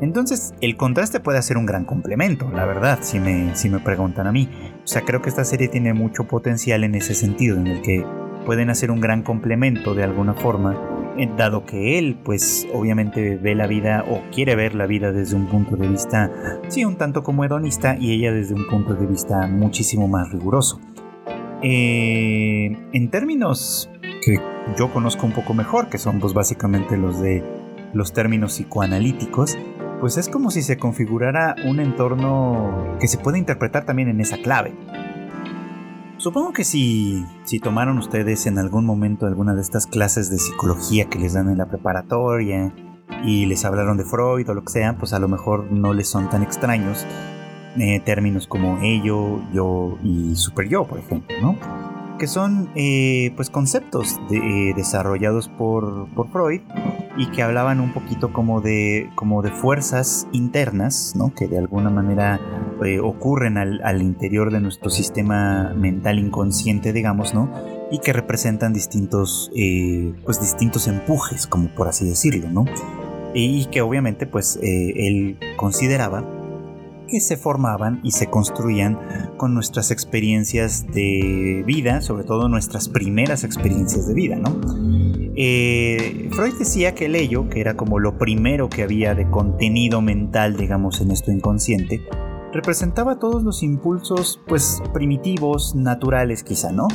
[0.00, 4.26] Entonces, el contraste puede ser un gran complemento, la verdad, si me, si me preguntan
[4.26, 4.50] a mí.
[4.82, 8.04] O sea, creo que esta serie tiene mucho potencial en ese sentido, en el que
[8.44, 10.93] pueden hacer un gran complemento de alguna forma,
[11.36, 15.46] dado que él, pues, obviamente ve la vida o quiere ver la vida desde un
[15.46, 16.30] punto de vista,
[16.68, 20.80] sí, un tanto como hedonista, y ella desde un punto de vista muchísimo más riguroso.
[21.62, 23.90] Eh, en términos
[24.24, 24.38] que
[24.76, 27.42] yo conozco un poco mejor, que son pues básicamente los de
[27.94, 29.56] los términos psicoanalíticos,
[30.00, 34.36] pues es como si se configurara un entorno que se puede interpretar también en esa
[34.38, 34.74] clave.
[36.24, 41.04] Supongo que si, si tomaron ustedes en algún momento alguna de estas clases de psicología
[41.10, 42.72] que les dan en la preparatoria
[43.26, 46.08] y les hablaron de Freud o lo que sea, pues a lo mejor no les
[46.08, 47.04] son tan extraños
[47.76, 51.58] eh, términos como ello, yo y super yo, por ejemplo, ¿no?
[52.24, 56.62] Que son eh, pues conceptos eh, desarrollados por, por, Freud
[57.18, 61.34] y que hablaban un poquito como de, como de fuerzas internas, ¿no?
[61.34, 62.40] que de alguna manera
[62.82, 67.52] eh, ocurren al, al, interior de nuestro sistema mental inconsciente, digamos, ¿no?
[67.90, 69.50] y que representan distintos,
[70.24, 72.64] pues distintos empujes, como por así decirlo, ¿no?
[73.34, 76.24] y que obviamente pues él consideraba
[77.08, 78.98] que se formaban y se construían
[79.36, 84.54] con nuestras experiencias de vida, sobre todo nuestras primeras experiencias de vida, ¿no?
[85.36, 90.00] Eh, Freud decía que el ello, que era como lo primero que había de contenido
[90.00, 92.02] mental, digamos, en esto inconsciente,
[92.52, 96.86] representaba todos los impulsos, pues, primitivos, naturales quizá, ¿no?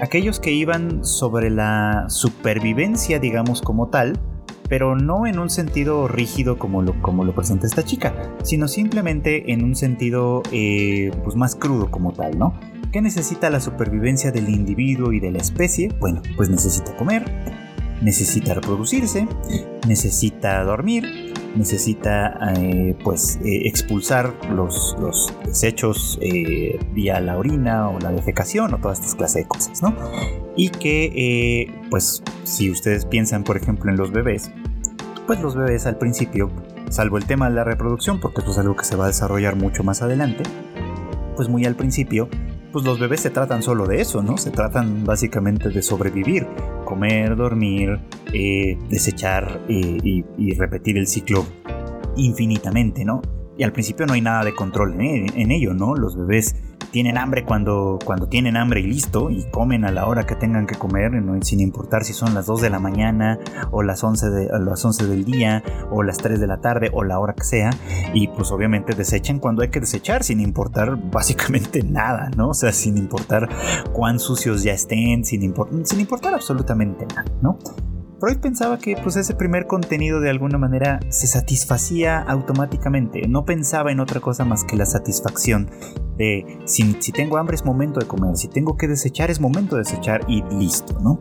[0.00, 4.20] Aquellos que iban sobre la supervivencia, digamos, como tal,
[4.68, 9.52] pero no en un sentido rígido como lo, como lo presenta esta chica, sino simplemente
[9.52, 12.54] en un sentido eh, pues más crudo como tal, ¿no?
[12.92, 15.94] ¿Qué necesita la supervivencia del individuo y de la especie?
[16.00, 17.24] Bueno, pues necesita comer,
[18.00, 19.26] necesita reproducirse,
[19.86, 26.18] necesita dormir, necesita eh, pues eh, expulsar los, los desechos
[26.92, 29.94] vía la orina o la defecación o todas estas clases de cosas, ¿no?
[30.56, 34.50] Y que pues si ustedes piensan por ejemplo en los bebés,
[35.26, 36.50] pues los bebés al principio,
[36.90, 39.56] salvo el tema de la reproducción, porque esto es algo que se va a desarrollar
[39.56, 40.42] mucho más adelante,
[41.36, 42.28] pues muy al principio,
[42.72, 44.36] pues los bebés se tratan solo de eso, ¿no?
[44.36, 46.46] Se tratan básicamente de sobrevivir,
[46.84, 48.00] comer, dormir,
[48.32, 49.98] eh, desechar eh,
[50.36, 51.46] y, repetir el ciclo
[52.16, 53.22] infinitamente, ¿no?
[53.56, 55.94] Y al principio no hay nada de control en ello, ¿no?
[55.94, 56.54] Los bebés
[56.90, 60.66] tienen hambre cuando, cuando tienen hambre y listo, y comen a la hora que tengan
[60.66, 63.38] que comer, sin importar si son las 2 de la mañana,
[63.70, 67.04] o las 11, de, las 11 del día, o las 3 de la tarde, o
[67.04, 67.70] la hora que sea,
[68.14, 72.50] y pues obviamente desechan cuando hay que desechar, sin importar básicamente nada, ¿no?
[72.50, 73.48] O sea, sin importar
[73.92, 77.58] cuán sucios ya estén, sin, sin importar absolutamente nada, ¿no?
[78.20, 83.92] Freud pensaba que pues ese primer contenido de alguna manera se satisfacía automáticamente, no pensaba
[83.92, 85.70] en otra cosa más que la satisfacción
[86.16, 89.82] de si, tengo hambre es momento de comer, si tengo que desechar es momento de
[89.82, 91.20] desechar y listo, ¿no?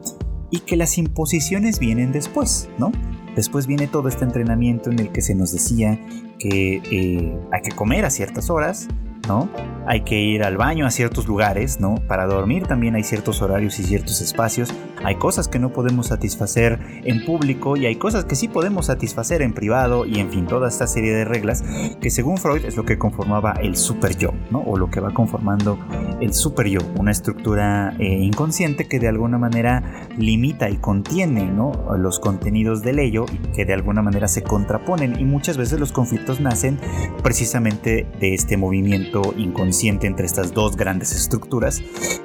[0.50, 2.92] Y que las imposiciones vienen después, ¿no?
[3.36, 6.00] Después viene todo este entrenamiento en el que se nos decía
[6.40, 8.88] que eh, hay que comer a ciertas horas,
[9.28, 9.50] ¿no?
[9.86, 11.96] Hay que ir al baño a ciertos lugares, ¿no?
[12.08, 14.74] Para dormir también hay ciertos horarios y ciertos espacios.
[15.04, 19.42] Hay cosas que no podemos satisfacer en público y hay cosas que sí podemos satisfacer
[19.42, 21.63] en privado y en fin, toda esta serie de reglas
[22.02, 24.60] que según Freud es lo que conformaba el super yo, ¿no?
[24.60, 25.80] O lo que va conformando
[26.20, 31.72] el super yo, una estructura eh, inconsciente que de alguna manera limita y contiene, ¿no?
[31.98, 35.92] Los contenidos del ello y que de alguna manera se contraponen y muchas veces los
[35.92, 36.80] conflictos nacen
[37.24, 41.82] precisamente de este movimiento inconsciente entre estas dos grandes estructuras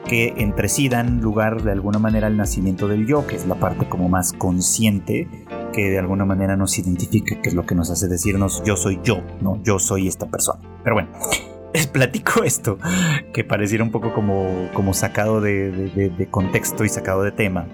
[0.06, 3.56] que entre sí dan lugar de alguna manera al nacimiento del yo, que es la
[3.56, 5.28] parte como más consciente
[5.72, 9.00] que de alguna manera nos identifica, que es lo que nos hace decirnos yo soy
[9.02, 10.60] yo, no yo soy esta persona.
[10.84, 11.08] Pero bueno,
[11.74, 12.78] les platico esto,
[13.32, 17.66] que pareciera un poco como, como sacado de, contexto y sacado de tema,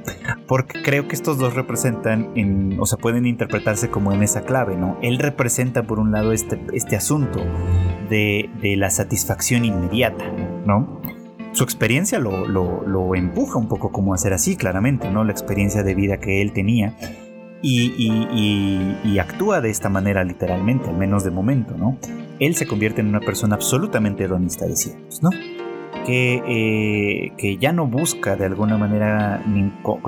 [0.47, 4.77] porque creo que estos dos representan, en, o sea, pueden interpretarse como en esa clave,
[4.77, 4.99] ¿no?
[5.03, 7.41] Él representa por un lado este, este asunto
[8.09, 10.25] de, la satisfacción inmediata,
[10.67, 11.01] ¿no?
[11.53, 15.25] Su experiencia lo, lo, empuja un poco como a ser así, claramente, ¿no?
[15.25, 16.95] La experiencia de vida que él tenía.
[17.61, 21.99] Y, actúa de esta manera literalmente, al menos de momento, ¿no?
[22.41, 25.31] Él se convierte en una persona absolutamente hedonista, decíamos, ¿no?
[26.07, 29.45] Que, eh, que, ya no busca de alguna manera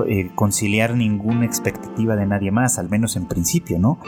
[0.07, 3.99] eh, conciliar ninguna expectativa de nadie más, al menos en principio, ¿no?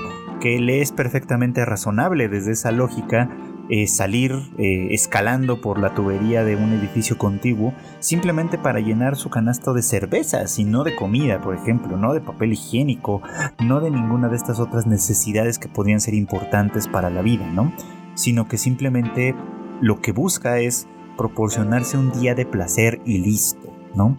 [0.41, 3.29] Que le es perfectamente razonable desde esa lógica
[3.69, 9.73] eh, salir escalando por la tubería de un edificio contiguo simplemente para llenar su canasto
[9.75, 13.23] de cervezas y no de comida, por ejemplo, no de papel higiénico,
[13.63, 17.73] no de ninguna de estas otras necesidades que podrían ser importantes para la vida, ¿no?
[18.15, 19.35] Sino que simplemente
[19.81, 24.19] lo que busca es proporcionarse un día de placer y listo, ¿no?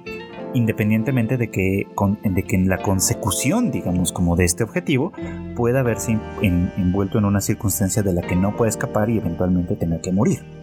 [0.53, 1.87] independientemente de que,
[2.23, 5.11] de que en la consecución, digamos, como de este objetivo,
[5.55, 10.01] pueda verse envuelto en una circunstancia de la que no puede escapar y eventualmente tener
[10.01, 10.62] que morir.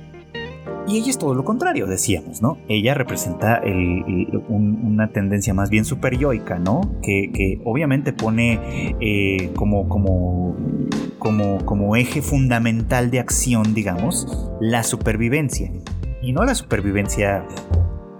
[0.87, 2.59] Y ella es todo lo contrario, decíamos, ¿no?
[2.69, 3.62] Ella representa
[4.49, 6.81] una tendencia más bien superyoica, ¿no?
[7.03, 10.57] Que, obviamente pone eh, como, como,
[11.19, 15.71] como, como eje fundamental de acción, digamos, la supervivencia.
[16.23, 17.47] Y no la supervivencia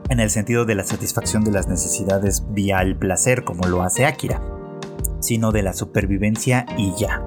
[0.09, 4.07] en el sentido de la satisfacción de las necesidades vía el placer, como lo hace
[4.07, 4.42] Akira,
[5.20, 7.23] sino de la supervivencia y ya,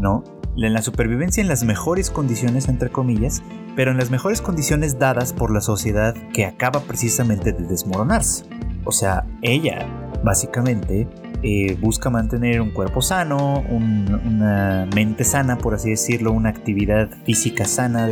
[0.00, 0.24] ¿no?
[0.56, 3.42] En la supervivencia en las mejores condiciones, entre comillas,
[3.76, 8.44] pero en las mejores condiciones dadas por la sociedad que acaba precisamente de desmoronarse.
[8.84, 9.86] O sea, ella,
[10.24, 11.08] básicamente,
[11.42, 17.64] eh, busca mantener un cuerpo sano, una mente sana, por así decirlo, una actividad física
[17.64, 18.10] sana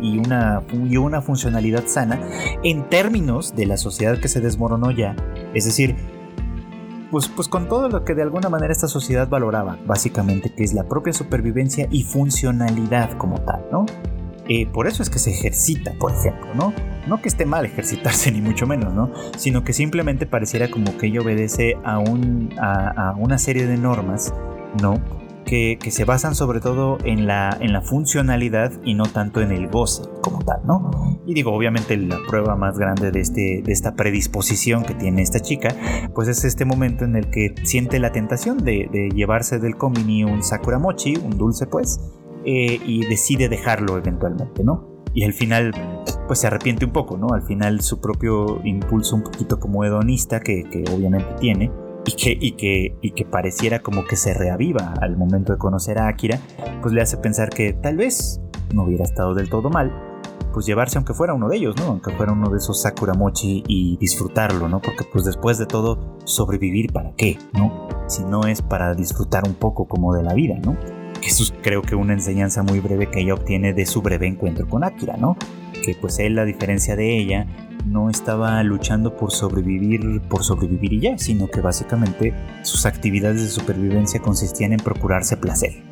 [0.00, 2.18] y, una, y una funcionalidad sana
[2.62, 5.14] en términos de la sociedad que se desmoronó ya.
[5.52, 5.96] Es decir,
[7.10, 10.74] pues, pues con todo lo que de alguna manera esta sociedad valoraba, básicamente, que es
[10.74, 13.86] la propia supervivencia y funcionalidad como tal, ¿no?
[14.48, 16.74] Eh, por eso es que se ejercita, por ejemplo, ¿no?
[17.06, 19.12] No que esté mal ejercitarse, ni mucho menos, ¿no?
[19.36, 24.34] Sino que simplemente pareciera como que ella obedece a, un, a, una serie de normas,
[24.82, 24.94] ¿no?
[25.50, 29.50] Que, que, se basan sobre todo en la, en la funcionalidad y no tanto en
[29.50, 31.18] el goce como tal, ¿no?
[31.26, 35.40] Y digo, obviamente la prueba más grande de, este, de esta predisposición que tiene esta
[35.40, 35.74] chica,
[36.14, 40.44] pues es este momento en el que siente la tentación de, llevarse del combini un
[40.44, 42.00] sakura mochi, un dulce pues,
[42.44, 45.04] eh, y decide dejarlo eventualmente, ¿no?
[45.12, 45.72] Y al final,
[46.28, 47.34] pues se arrepiente un poco, ¿no?
[47.34, 51.70] Al final su propio impulso un poquito como hedonista que, obviamente tiene
[52.06, 55.98] y que, y, que, y que pareciera como que se reaviva al momento de conocer
[55.98, 56.40] a Akira,
[56.82, 58.40] pues le hace pensar que tal vez
[58.74, 59.92] no hubiera estado del todo mal,
[60.52, 61.84] pues llevarse aunque fuera uno de ellos, ¿no?
[61.84, 64.80] Aunque fuera uno de esos Sakura Mochi y disfrutarlo, ¿no?
[64.80, 67.88] Porque pues después de todo, sobrevivir para qué, ¿no?
[68.08, 70.76] Si no es para disfrutar un poco como de la vida, ¿no?
[71.22, 74.66] Eso es creo que una enseñanza muy breve que ella obtiene de su breve encuentro
[74.68, 75.36] con Akira, ¿no?
[75.84, 77.46] Que pues él, a diferencia de ella,
[77.86, 83.48] no estaba luchando por sobrevivir por sobrevivir y ya, sino que básicamente sus actividades de
[83.48, 85.82] supervivencia consistían en procurarse placer.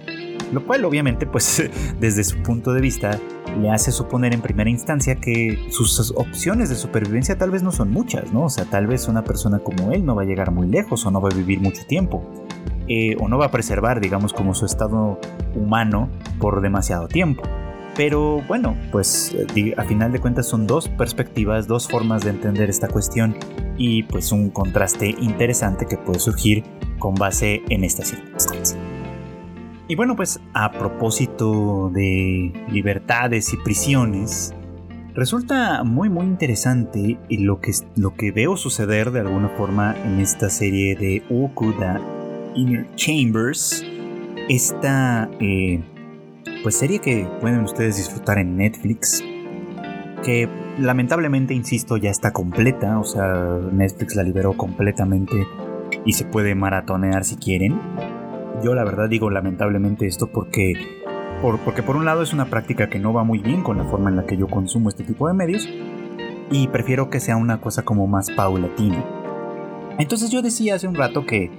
[0.53, 1.71] Lo cual obviamente pues
[2.01, 3.19] desde su punto de vista
[3.61, 7.91] le hace suponer en primera instancia que sus opciones de supervivencia tal vez no son
[7.91, 8.45] muchas, ¿no?
[8.45, 11.11] O sea, tal vez una persona como él no va a llegar muy lejos o
[11.11, 12.23] no va a vivir mucho tiempo.
[12.91, 15.21] Eh, o no va a preservar, digamos, como su estado
[15.55, 16.09] humano
[16.41, 17.43] por demasiado tiempo.
[17.99, 22.71] Pero bueno, pues eh, a final de cuentas son dos perspectivas, dos formas de entender
[22.71, 23.37] esta cuestión
[23.77, 26.63] y pues un contraste interesante que puede surgir
[27.01, 28.79] con base en esta circunstancia.
[29.89, 34.55] Y bueno, pues a propósito de libertades y prisiones,
[35.15, 40.51] resulta muy muy interesante lo que, lo que veo suceder de alguna forma en esta
[40.51, 42.01] serie de Okuda
[42.55, 43.85] Inner Chambers,
[44.49, 45.83] esta eh,
[46.63, 49.23] pues serie que pueden ustedes disfrutar en Netflix,
[50.25, 55.47] que lamentablemente, insisto, ya está completa, o sea, Netflix la liberó completamente
[56.05, 57.81] y se puede maratonear si quieren.
[58.63, 60.73] Yo la verdad digo lamentablemente esto porque
[61.41, 63.85] por, porque por un lado es una práctica que no va muy bien con la
[63.85, 65.69] forma en la que yo consumo este tipo de medios
[66.51, 69.05] y prefiero que sea una cosa como más paulatina.
[69.99, 71.51] Entonces yo decía hace un rato que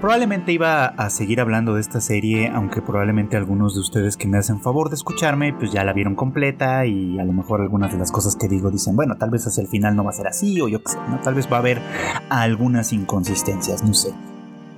[0.00, 4.38] Probablemente iba a seguir hablando de esta serie, aunque probablemente algunos de ustedes que me
[4.38, 7.98] hacen favor de escucharme, pues ya la vieron completa y a lo mejor algunas de
[7.98, 10.28] las cosas que digo dicen, bueno, tal vez hacia el final no va a ser
[10.28, 11.18] así o yo qué sé, ¿no?
[11.18, 11.82] Tal vez va a haber
[12.30, 14.14] algunas inconsistencias, no sé.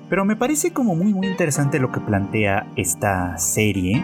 [0.09, 4.03] Pero me parece como muy muy interesante lo que plantea esta serie,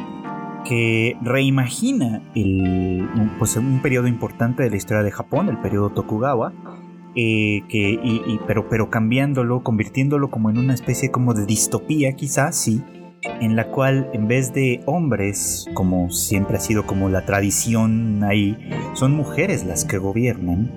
[0.67, 6.53] que reimagina el, pues, un periodo importante de la historia de Japón, el periodo Tokugawa,
[7.17, 7.99] eh, que,
[8.47, 12.83] pero, pero cambiándolo, convirtiéndolo como en una especie como de distopía quizás, sí,
[13.41, 18.57] en la cual en vez de hombres, como siempre ha sido como la tradición ahí,
[18.95, 20.71] son mujeres las que gobiernan.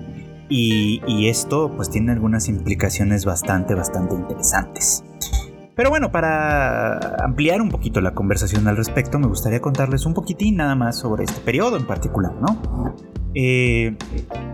[0.52, 5.04] Y, esto pues tiene algunas implicaciones bastante, bastante interesantes.
[5.76, 10.56] Pero bueno, para ampliar un poquito la conversación al respecto, me gustaría contarles un poquitín
[10.56, 12.94] nada más sobre este periodo en particular, ¿no?
[13.34, 13.94] Eh,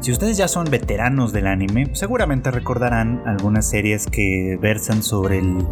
[0.01, 5.67] si ustedes ya son veteranos del anime, seguramente recordarán algunas series que versan sobre el,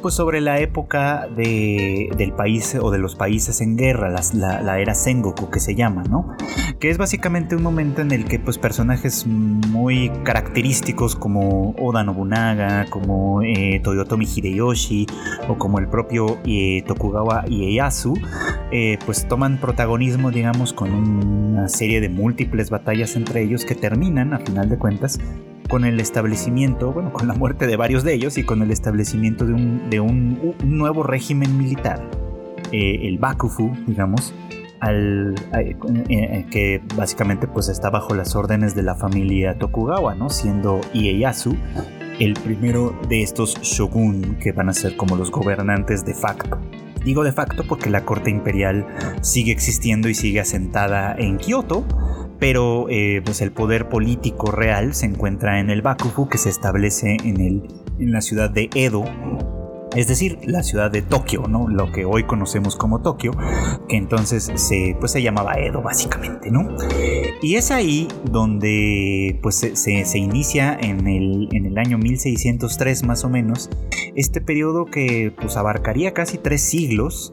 [0.00, 4.94] pues sobre la época de, del país o de los países en guerra, la, era
[4.94, 6.34] Sengoku que se llama, ¿no?
[6.80, 12.86] Que es básicamente un momento en el que pues personajes muy característicos como Oda Nobunaga,
[12.88, 15.06] como eh, Toyotomi Hideyoshi
[15.48, 18.14] o como el propio eh, Tokugawa Ieyasu,
[19.04, 24.38] pues toman protagonismo, digamos, con una serie de múltiples batallas entre ellos que terminan, a
[24.38, 25.18] final de cuentas,
[25.68, 29.46] con el establecimiento, bueno, con la muerte de varios de ellos y con el establecimiento
[29.46, 32.00] de un, de un, nuevo régimen militar,
[32.72, 34.34] eh, el Bakufu, digamos,
[34.80, 35.76] al, eh,
[36.08, 40.28] eh, que básicamente pues está bajo las órdenes de la familia Tokugawa, ¿no?
[40.30, 41.56] Siendo Ieyasu
[42.18, 46.58] el primero de estos shogun que van a ser como los gobernantes de facto.
[47.04, 48.86] Digo de facto porque la corte imperial
[49.20, 51.84] sigue existiendo y sigue asentada en Kioto,
[52.38, 57.16] pero eh, pues el poder político real se encuentra en el Bakufu que se establece
[57.24, 57.62] en, el,
[57.98, 59.04] en la ciudad de Edo,
[59.94, 61.68] es decir, la ciudad de Tokio, ¿no?
[61.68, 63.32] Lo que hoy conocemos como Tokio,
[63.88, 66.68] que entonces se, pues, se llamaba Edo básicamente, ¿no?
[67.40, 73.30] Y es ahí donde pues se, inicia en el, en el, año 1603 más o
[73.30, 73.70] menos,
[74.14, 77.32] este periodo que pues abarcaría casi tres siglos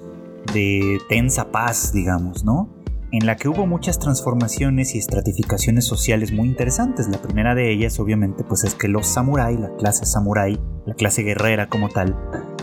[0.53, 2.72] de tensa paz, digamos, ¿no?
[3.13, 7.07] En la que hubo muchas transformaciones y estratificaciones sociales muy interesantes.
[7.07, 11.21] La primera de ellas, obviamente, pues es que los samuráis, la clase samurái, la clase
[11.21, 12.17] guerrera como tal,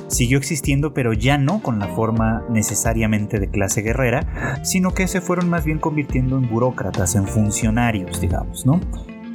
[0.08, 5.20] siguió existiendo, pero ya no con la forma necesariamente de clase guerrera, sino que se
[5.20, 8.80] fueron más bien convirtiendo en burócratas, en funcionarios, digamos, ¿no?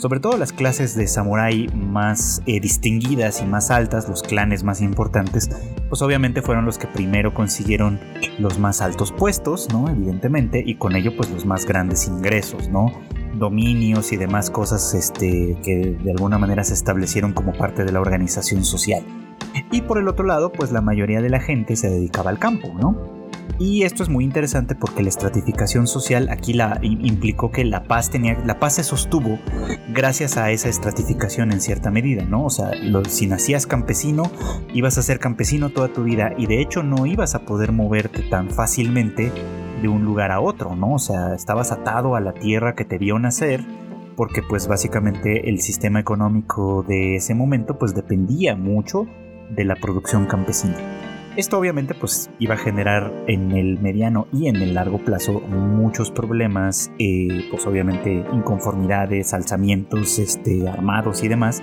[0.06, 4.82] Sobre todo las clases de samurái más eh, distinguidas y más altas, los clanes más
[4.82, 5.50] importantes,
[5.90, 8.00] pues obviamente fueron los que primero consiguieron
[8.38, 9.90] los más altos puestos, ¿no?
[9.90, 12.92] Evidentemente, y con ello pues los más grandes ingresos, ¿no?
[13.34, 18.00] Dominios y demás cosas este, que de alguna manera se establecieron como parte de la
[18.00, 19.04] organización social.
[19.72, 22.72] Y por el otro lado, pues la mayoría de la gente se dedicaba al campo,
[22.80, 23.15] ¿no?
[23.58, 28.10] Y esto es muy interesante porque la estratificación social aquí la implicó que la paz
[28.10, 29.40] tenía, la paz se sostuvo
[29.94, 32.46] gracias a esa estratificación en cierta medida, ¿no?
[32.46, 32.72] O sea,
[33.08, 34.24] si nacías campesino,
[34.74, 38.24] ibas a ser campesino toda tu vida y de hecho no ibas a poder moverte
[38.24, 39.32] tan fácilmente
[39.82, 40.96] de un lugar a otro, ¿no?
[40.96, 43.64] O sea, estabas atado a la tierra que te vio nacer
[44.18, 49.08] porque pues básicamente el sistema económico de ese momento pues dependía mucho
[49.50, 50.76] de la producción campesina.
[51.38, 56.10] Esto obviamente pues iba a generar en el mediano y en el largo plazo muchos
[56.10, 61.62] problemas, eh, pues obviamente inconformidades, alzamientos este, armados y demás,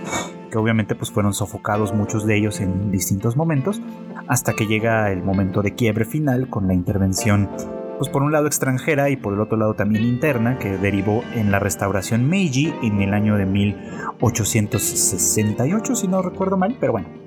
[0.51, 3.81] que obviamente pues fueron sofocados muchos de ellos en distintos momentos,
[4.29, 7.49] hasta que llega el momento de quiebre final con la intervención
[7.97, 11.51] pues por un lado extranjera y por el otro lado también interna, que derivó en
[11.51, 17.22] la restauración Meiji en el año de 1868, si no recuerdo mal, pero bueno,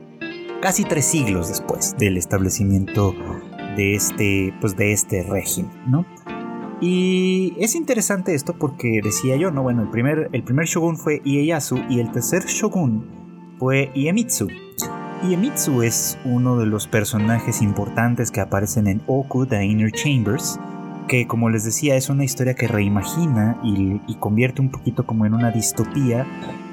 [0.66, 3.13] casi tres siglos después del establecimiento
[3.78, 6.07] de este, pues de este régimen, ¿no?
[6.82, 9.61] Y es interesante esto porque decía yo, ¿no?
[9.61, 13.05] Bueno, el primer, el primer shogun fue Ieyasu y el tercer shogun
[13.59, 14.47] fue Iemitsu.
[15.30, 20.59] Iemitsu es uno de los personajes importantes que aparecen en Oku The Inner Chambers,
[21.07, 25.36] que como les decía es una historia que reimagina y, convierte un poquito como en
[25.36, 26.26] una distopía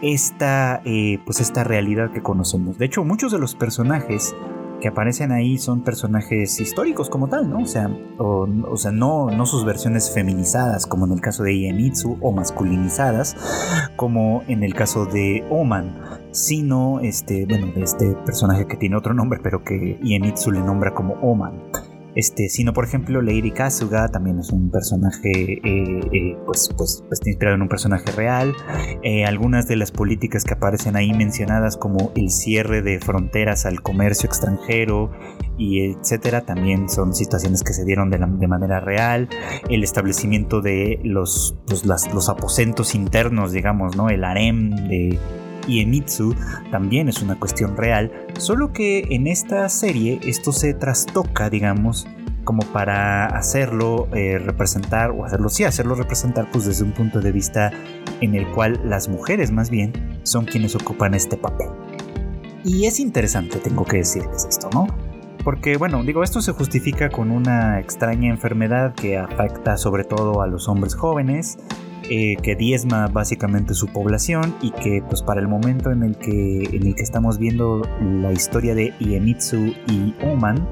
[0.02, 2.78] esta, eh, pues esta realidad que conocemos.
[2.78, 4.34] De hecho, muchos de los personajes
[4.82, 7.60] que aparecen ahí son personajes históricos como tal, ¿no?
[7.60, 7.88] O sea,
[8.18, 13.36] o, sea no, no sus versiones feminizadas como en el caso de Iemitsu o masculinizadas
[13.94, 15.94] como en el caso de Oman,
[16.32, 20.92] sino este, bueno, de este personaje que tiene otro nombre pero que Iemitsu le nombra
[20.92, 21.62] como Oman.
[22.14, 27.20] Este, sino por ejemplo Lady Kasuga también es un personaje eh, eh, pues, pues, pues,
[27.24, 28.54] inspirado en un personaje real.
[29.02, 33.80] Eh, algunas de las políticas que aparecen ahí mencionadas como el cierre de fronteras al
[33.82, 35.10] comercio extranjero
[35.56, 39.28] y etcétera también son situaciones que se dieron de, manera real.
[39.70, 45.18] El establecimiento de los, pues, los aposentos internos digamos no el harem de
[45.66, 46.34] y Emitsu
[46.70, 52.06] también es una cuestión real, solo que en esta serie esto se trastoca, digamos,
[52.44, 57.32] como para hacerlo eh, representar, o hacerlo, sí, hacerlo representar pues desde un punto de
[57.32, 57.70] vista
[58.20, 59.92] en el cual las mujeres más bien
[60.24, 61.68] son quienes ocupan este papel.
[62.64, 64.86] Y es interesante, tengo que decirles esto, ¿no?
[65.44, 70.46] Porque bueno, digo, esto se justifica con una extraña enfermedad que afecta sobre todo a
[70.46, 71.58] los hombres jóvenes,
[72.10, 76.64] eh, que diezma básicamente su población y que pues para el momento en el que,
[76.72, 80.66] en el que estamos viendo la historia de Iemitsu y Oman,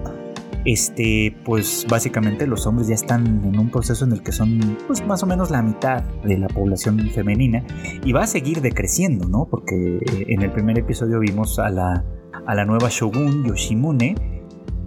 [0.65, 5.07] este, pues básicamente los hombres ya están en un proceso en el que son pues
[5.07, 7.65] más o menos la mitad de la población femenina
[8.05, 9.47] y va a seguir decreciendo, ¿no?
[9.51, 12.05] Porque eh, en el primer episodio vimos a la,
[12.47, 14.40] a la nueva shogun Yoshimune,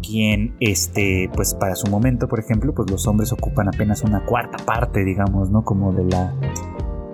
[0.06, 4.64] quien, este, pues para su momento, por ejemplo, pues los hombres ocupan apenas una cuarta
[4.64, 5.64] parte, digamos, ¿no?
[5.64, 6.36] Como de la,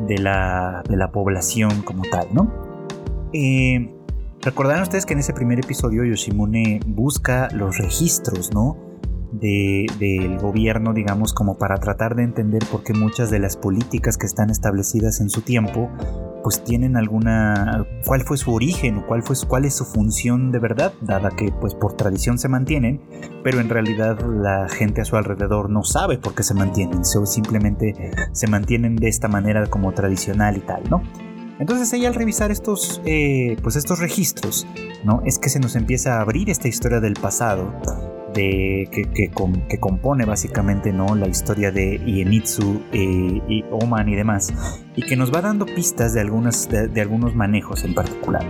[0.07, 2.51] de la, de la población como tal, ¿no?
[3.31, 3.95] Eh,
[4.41, 8.77] Recordarán ustedes que en ese primer episodio Yoshimune busca los registros, ¿no?
[9.31, 14.25] del gobierno, digamos, como para tratar de entender por qué muchas de las políticas que
[14.25, 15.87] están establecidas en su tiempo,
[16.43, 20.59] pues tienen alguna, cuál fue su origen o cuál, fue, cuál es su función de
[20.59, 23.01] verdad, dada que pues por tradición se mantienen,
[23.43, 28.11] pero en realidad la gente a su alrededor no sabe por qué se mantienen, simplemente
[28.31, 31.01] se mantienen de esta manera como tradicional y tal, ¿no?
[31.59, 34.65] Entonces ella al revisar estos, eh, pues estos registros,
[35.03, 35.21] ¿no?
[35.25, 37.73] Es que se nos empieza a abrir esta historia del pasado,
[38.33, 39.09] que,
[39.69, 41.15] que, compone básicamente ¿no?
[41.15, 44.53] la historia de Iemitsu, eh, y Oman y demás,
[44.95, 48.45] y que nos va dando pistas de, algunas, de, algunos manejos en particular.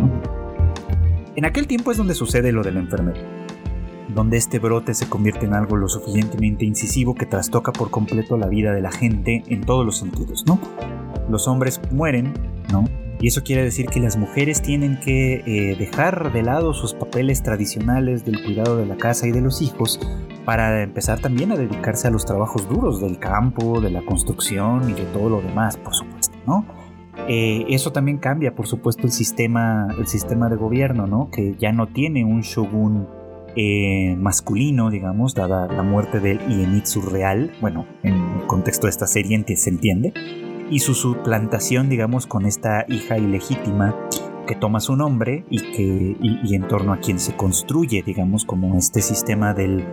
[1.36, 3.22] En aquel tiempo es donde sucede lo de la enfermedad,
[4.14, 8.48] donde este brote se convierte en algo lo suficientemente incisivo que trastoca por completo la
[8.48, 10.60] vida de la gente en todos los sentidos, ¿no?
[11.30, 12.34] Los hombres mueren,
[12.72, 12.86] ¿no?
[13.22, 17.44] Y eso quiere decir que las mujeres tienen que eh, dejar de lado sus papeles
[17.44, 20.00] tradicionales del cuidado de la casa y de los hijos
[20.46, 24.94] para empezar también a dedicarse a los trabajos duros del campo, de la construcción y
[24.94, 26.66] de todo lo demás, por supuesto, ¿no?
[27.28, 31.30] Eh, eso también cambia, por supuesto, el sistema, el sistema de gobierno, ¿no?
[31.30, 33.08] Que ya no tiene un shogun
[33.56, 39.06] eh, masculino, digamos, dada la muerte del Iemitsu real, bueno, en el contexto de esta
[39.06, 40.14] serie se entiende,
[40.70, 43.96] y su suplantación, digamos, con esta hija ilegítima
[44.48, 48.78] que toma su nombre y, que, y, en torno a quien se construye, digamos, como
[48.78, 49.86] este sistema del,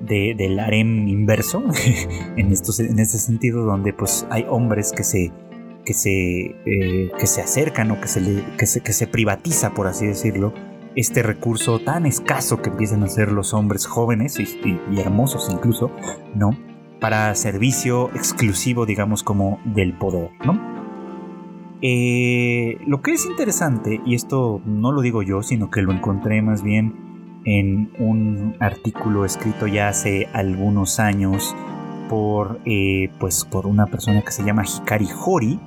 [0.00, 1.62] del harem inverso,
[2.36, 5.32] en, estos, en este sentido, donde pues hay hombres que se,
[5.84, 9.86] que se, eh, que se acercan o que se, que, se, que se privatiza, por
[9.86, 10.52] así decirlo,
[10.94, 15.90] este recurso tan escaso que empiezan a ser los hombres jóvenes y hermosos incluso,
[16.34, 16.50] ¿no?
[17.02, 20.30] Para servicio exclusivo, digamos, como del poder.
[21.82, 26.40] Eh, lo que es interesante, y esto no lo digo yo, sino que lo encontré
[26.42, 31.56] más bien en un artículo escrito ya hace algunos años
[32.08, 35.58] por, eh, pues, por una persona que se llama Hikari Hori,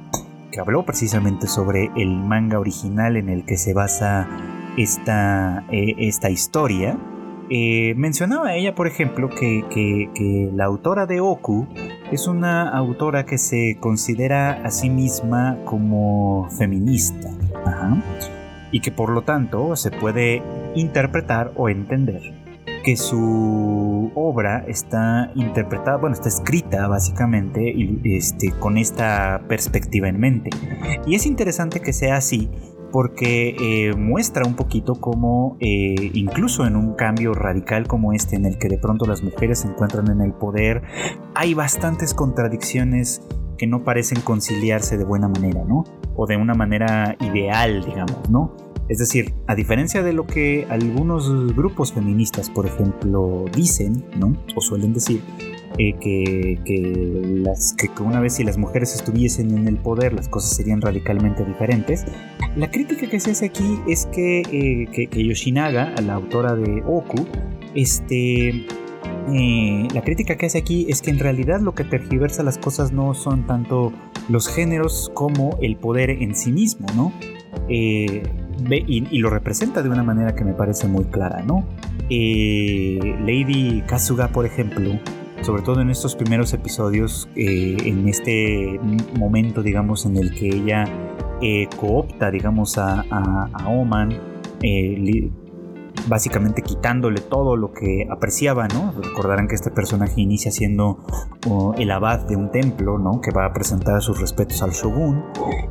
[0.54, 4.26] que habló precisamente sobre el manga original en el que se basa
[4.78, 6.98] esta, eh, esta historia
[7.50, 11.68] eh, mencionaba ella, por ejemplo, que, la autora de Oku
[12.12, 17.30] es una autora que se considera a sí misma como feminista.
[18.72, 20.42] Y que por lo tanto se puede
[20.76, 22.34] interpretar o entender
[22.84, 27.74] que su obra está interpretada, bueno, está escrita básicamente
[28.04, 30.50] este, con esta perspectiva en mente.
[31.08, 32.50] Y es interesante que sea así
[32.96, 38.46] porque eh, muestra un poquito cómo eh, incluso en un cambio radical como este en
[38.46, 40.82] el que de pronto las mujeres se encuentran en el poder,
[41.34, 43.22] hay bastantes contradicciones
[43.58, 45.84] que no parecen conciliarse de buena manera, ¿no?
[46.16, 48.56] O de una manera ideal, digamos, ¿no?
[48.88, 54.38] Es decir, a diferencia de lo que algunos grupos feministas, por ejemplo, dicen, ¿no?
[54.56, 55.22] O suelen decir,
[55.78, 60.56] eh, que, las, que una vez si las mujeres estuviesen en el poder las cosas
[60.56, 62.06] serían radicalmente diferentes.
[62.56, 67.28] La crítica que se hace aquí es que, eh, que, Yoshinaga, la autora de Oku,
[67.74, 68.66] este,
[69.34, 72.94] eh, la crítica que hace aquí es que en realidad lo que tergiversa las cosas
[72.94, 73.92] no son tanto
[74.30, 77.12] los géneros como el poder en sí mismo, ¿no?
[77.68, 78.22] y,
[78.70, 81.66] y, lo representa de una manera que me parece muy clara, ¿no?
[82.10, 85.00] Lady Kasuga, por ejemplo,
[85.46, 88.80] sobre todo en estos primeros episodios, eh, en este
[89.20, 90.86] momento, digamos, en el que ella
[91.40, 94.12] eh, coopta, digamos, a, a Oman,
[94.64, 95.30] eh,
[96.08, 98.94] básicamente quitándole todo lo que apreciaba, ¿no?
[99.02, 101.00] Recordarán que este personaje inicia siendo
[101.78, 103.22] el abad de un templo, ¿no?
[103.22, 105.24] Que va a presentar sus respetos al shogun,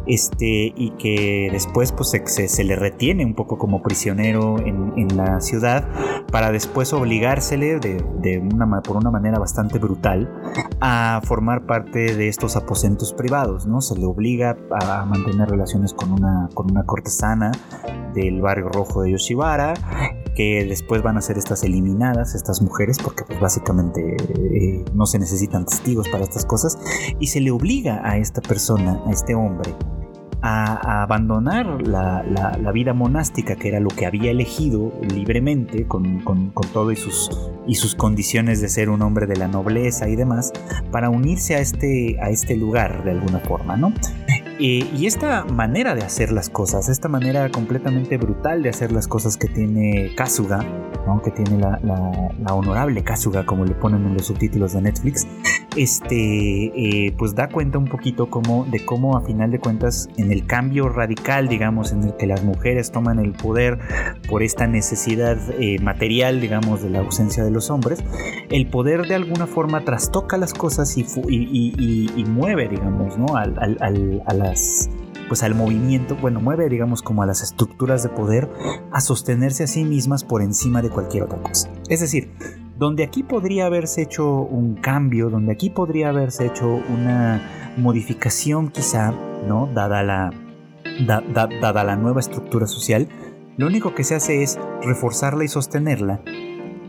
[0.07, 5.41] este, y que después pues se, le retiene un poco como prisionero en, en la
[5.41, 5.89] ciudad
[6.31, 10.31] para después obligársele de, de, una, por una manera bastante brutal
[10.81, 13.81] a formar parte de estos aposentos privados, ¿no?
[13.81, 17.53] Se le obliga a mantener relaciones con una, con una cortesana
[18.15, 19.75] del barrio rojo de Yoshibara
[20.35, 25.19] que después van a ser estas eliminadas, estas mujeres, porque pues básicamente eh, no se
[25.19, 26.79] necesitan testigos para estas cosas,
[27.19, 29.73] y se le obliga a esta persona, a este hombre,
[30.43, 36.97] a, abandonar la, vida monástica, que era lo que había elegido libremente, con, todo y
[36.97, 37.31] sus,
[37.67, 40.53] y sus condiciones de ser un hombre de la nobleza y demás,
[40.91, 43.93] para unirse a este, a este lugar de alguna forma, ¿no?
[44.61, 49.09] Eh, y esta manera de hacer las cosas, esta manera completamente brutal de hacer las
[49.09, 50.62] cosas que tiene Kasuga,
[51.07, 51.20] ¿no?
[51.22, 55.26] que tiene la, la, honorable Kasuga, como le ponen en los subtítulos de Netflix,
[55.76, 60.30] este, eh, pues da cuenta un poquito como, de cómo a final de cuentas en
[60.30, 63.78] el cambio radical, digamos, en el que las mujeres toman el poder
[64.28, 68.05] por esta necesidad eh, material, digamos, de la ausencia de los hombres,
[68.50, 73.36] el poder de alguna forma trastoca las cosas y, y, mueve, digamos, ¿no?
[73.36, 74.32] Al, a
[75.28, 78.49] pues al movimiento, bueno, mueve digamos como a las estructuras de poder
[78.92, 81.70] a sostenerse a sí mismas por encima de cualquier otra cosa.
[81.88, 82.32] Es decir,
[82.76, 89.12] donde aquí podría haberse hecho un cambio, donde aquí podría haberse hecho una modificación quizá,
[89.47, 89.68] ¿no?
[89.72, 90.30] Dada la,
[91.07, 93.09] dada la nueva estructura social,
[93.57, 96.20] lo único que se hace es reforzarla y sostenerla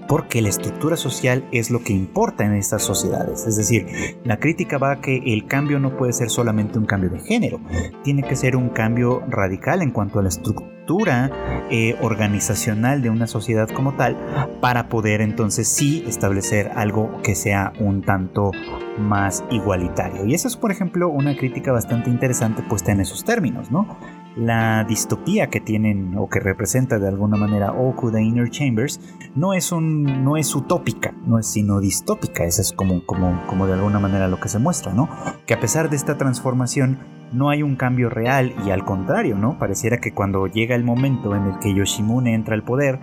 [0.07, 3.45] porque la estructura social es lo que importa en estas sociedades.
[3.47, 3.87] Es decir,
[4.23, 7.59] la crítica va a que el cambio no puede ser solamente un cambio de género,
[8.03, 11.31] tiene que ser un cambio radical en cuanto a la estructura
[11.71, 14.15] eh, organizacional de una sociedad como tal
[14.61, 18.51] para poder entonces sí establecer algo que sea un tanto
[18.99, 20.25] más igualitario.
[20.25, 23.97] Y eso es, por ejemplo, una crítica bastante interesante puesta en esos términos, ¿no?
[24.35, 28.99] La distopía que tienen o que representa de alguna manera Oku the Inner Chambers
[29.33, 33.65] no es un no es utópica, no es sino distópica, eso es como, como, como
[33.67, 35.09] de alguna manera lo que se muestra, ¿no?
[35.45, 36.99] Que a pesar de esta transformación
[37.31, 39.57] no hay un cambio real y al contrario, ¿no?
[39.57, 42.99] Pareciera que cuando llega el momento en el que Yoshimune entra al poder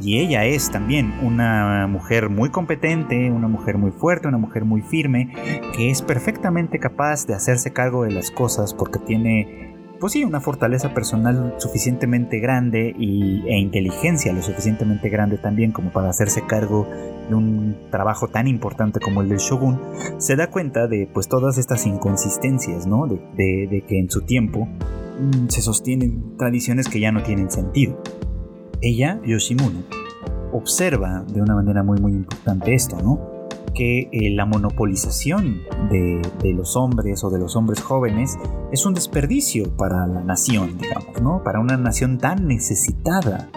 [0.00, 4.82] y ella es también una mujer muy competente, una mujer muy fuerte, una mujer muy
[4.82, 5.32] firme,
[5.76, 9.71] que es perfectamente capaz de hacerse cargo de las cosas porque tiene
[10.02, 15.92] pues sí, una fortaleza personal suficientemente grande y, e inteligencia lo suficientemente grande también como
[15.92, 16.88] para hacerse cargo
[17.28, 19.80] de un trabajo tan importante como el del shogun,
[20.18, 23.06] se da cuenta de pues todas estas inconsistencias, ¿no?
[23.06, 28.02] De, que en su tiempo mm, se sostienen tradiciones que ya no tienen sentido.
[28.80, 29.84] Ella, Yoshimune,
[30.52, 33.31] observa de una manera muy muy importante esto, ¿no?
[33.74, 36.20] Que eh, la monopolización de,
[36.52, 38.38] los hombres o de los hombres jóvenes
[38.70, 41.42] es un desperdicio para la nación, digamos, ¿no?
[41.42, 43.48] Para una nación tan necesitada,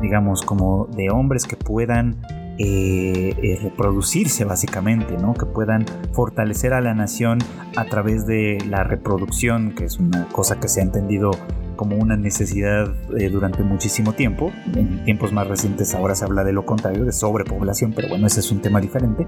[0.00, 2.22] digamos, como de hombres que puedan
[2.58, 5.34] eh, eh, reproducirse básicamente, ¿no?
[5.34, 7.38] Que puedan fortalecer a la nación
[7.76, 11.30] a través de la reproducción, que es una cosa que se ha entendido
[11.72, 14.52] como una necesidad eh, durante muchísimo tiempo.
[14.74, 18.40] En tiempos más recientes ahora se habla de lo contrario, de sobrepoblación, pero bueno, ese
[18.40, 19.26] es un tema diferente.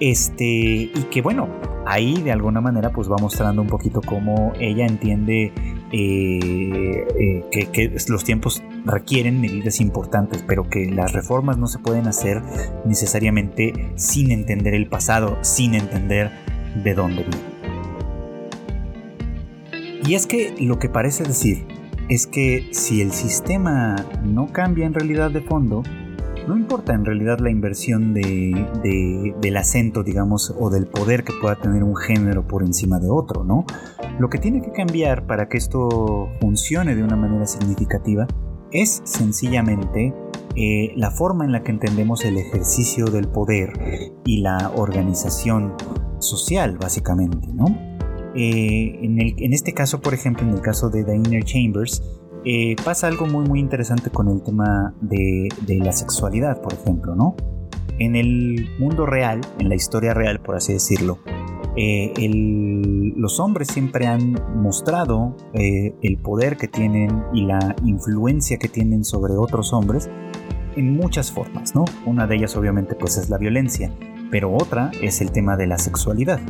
[0.00, 1.48] Este, y que bueno,
[1.86, 5.52] ahí de alguna manera pues va mostrando un poquito cómo ella entiende
[5.92, 11.78] eh, eh, que, que, los tiempos requieren medidas importantes, pero que las reformas no se
[11.78, 12.42] pueden hacer
[12.84, 16.30] necesariamente sin entender el pasado, sin entender
[16.82, 17.53] de dónde viene.
[20.06, 21.66] Y es que lo que parece decir
[22.10, 25.82] es que si el sistema no cambia en realidad de fondo,
[26.46, 31.56] no importa en realidad la inversión de, del acento, digamos, o del poder que pueda
[31.56, 33.64] tener un género por encima de otro, ¿no?
[34.18, 38.26] Lo que tiene que cambiar para que esto funcione de una manera significativa
[38.72, 40.12] es sencillamente
[40.54, 43.72] eh, la forma en la que entendemos el ejercicio del poder
[44.26, 45.74] y la organización
[46.18, 47.93] social, básicamente, ¿no?
[48.34, 52.02] Eh, en, este caso, por ejemplo, en el caso de The Inner Chambers,
[52.44, 57.36] eh, pasa algo muy muy interesante con el tema de, la sexualidad, por ejemplo, ¿no?
[57.98, 61.20] En el mundo real, en la historia real, por así decirlo,
[61.76, 62.12] eh,
[63.16, 69.34] los hombres siempre han mostrado el poder que tienen y la influencia que tienen sobre
[69.34, 70.10] otros hombres
[70.76, 71.84] en muchas formas, ¿no?
[72.04, 73.92] Una de ellas obviamente pues es la violencia
[74.30, 76.40] pero otra es el tema de la sexualidad.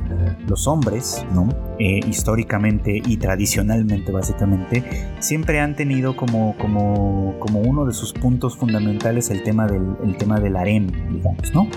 [0.46, 1.48] Los hombres, ¿no?
[1.78, 4.84] Eh, históricamente y tradicionalmente básicamente,
[5.20, 10.16] siempre han tenido como, como, como uno de sus puntos fundamentales el tema del, el
[10.16, 11.68] tema del harem, digamos, ¿no?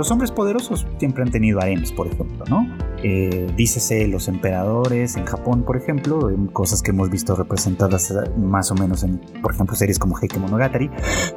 [0.00, 2.66] Los hombres poderosos siempre han tenido harems, por ejemplo, ¿no?
[3.02, 8.14] Eh, dícese los emperadores en Japón, por ejemplo, en cosas que hemos visto representadas eh,
[8.38, 10.88] más o menos en, por ejemplo, series como Heike Monogatari,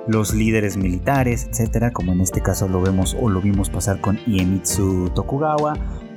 [0.07, 4.17] los líderes militares, etcétera, como en este caso lo vemos o lo vimos pasar con
[4.25, 5.73] Iemitsu Tokugawa,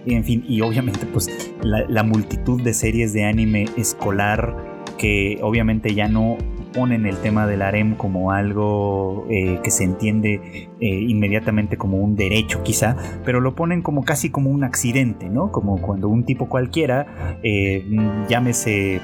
[0.07, 1.29] en fin, y obviamente pues
[1.65, 4.55] la multitud de series de anime escolar
[4.99, 6.39] que obviamente ya no
[6.77, 12.15] ponen el tema del harem como algo eh, que se entiende eh, inmediatamente como un
[12.17, 15.51] derecho quizá, pero lo ponen como casi como un accidente, ¿no?
[15.51, 17.85] Como cuando un tipo cualquiera, eh,
[18.29, 19.01] llámese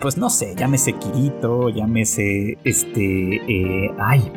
[0.00, 4.30] pues no sé, llámese Kirito, llámese este, eh, ay,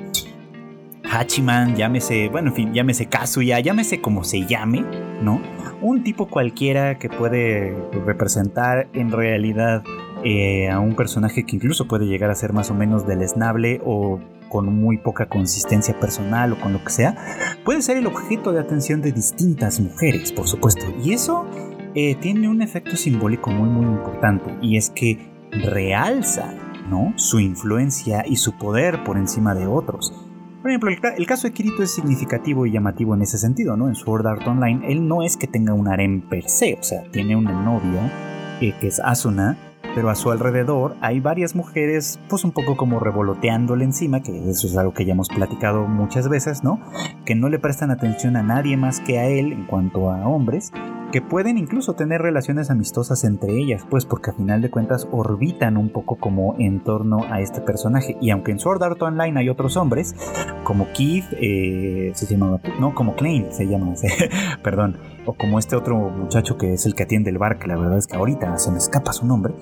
[1.04, 4.84] Hachiman, llámese, bueno, en fin, llámese Kazuya, llámese como se llame,
[5.22, 5.42] ¿no?
[5.82, 9.84] Un tipo cualquiera que puede representar en realidad
[10.24, 14.20] eh, a un personaje que incluso puede llegar a ser más o menos deleznable o
[14.50, 17.16] con muy poca consistencia personal o con lo que sea,
[17.64, 20.86] puede ser el objeto de atención de distintas mujeres, por supuesto.
[21.02, 21.48] Y eso
[21.96, 26.54] eh, tiene un efecto simbólico muy muy importante y es que realza
[26.90, 27.14] ¿no?
[27.16, 30.14] su influencia y su poder por encima de otros.
[30.62, 33.88] Por ejemplo, el, caso de Kirito es significativo y llamativo en ese sentido, ¿no?
[33.88, 37.02] En Sword Art Online, él no es que tenga un harem per se, o sea,
[37.10, 39.58] tiene una novia eh, que es Asuna,
[39.96, 44.68] pero a su alrededor hay varias mujeres pues un poco como revoloteándole encima, que eso
[44.68, 46.80] es algo que ya hemos platicado muchas veces, ¿no?
[47.26, 50.72] Que no le prestan atención a nadie más que a él en cuanto a hombres
[51.12, 55.78] que pueden incluso tener relaciones amistosas entre ellas, pues porque a final de cuentas orbitan
[55.78, 58.18] un poco como en torno a este personaje.
[58.22, 60.16] Y aunque en Sword Art Online hay otros hombres,
[60.64, 63.94] como Keith, eh, se llama, no, como Klein se llama,
[64.64, 67.78] perdón, o como este otro muchacho que es el que atiende el bar, que la
[67.78, 69.54] verdad es que ahorita se me escapa su nombre,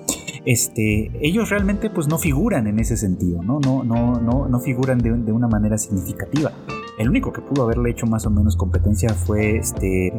[0.44, 3.60] este, ellos realmente pues no figuran en ese sentido, ¿no?
[3.60, 6.52] No, no, no, no figuran de, de una manera significativa.
[6.98, 10.12] El único que pudo haberle hecho más o menos competencia fue este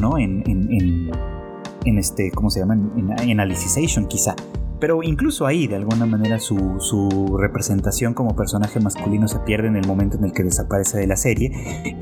[0.00, 0.18] ¿no?
[0.18, 1.10] En, en,
[1.84, 2.74] en, este, ¿cómo se llama?
[2.74, 4.34] En, en Alicization quizá.
[4.84, 9.76] Pero incluso ahí, de alguna manera, su, su, representación como personaje masculino se pierde en
[9.76, 11.50] el momento en el que desaparece de la serie.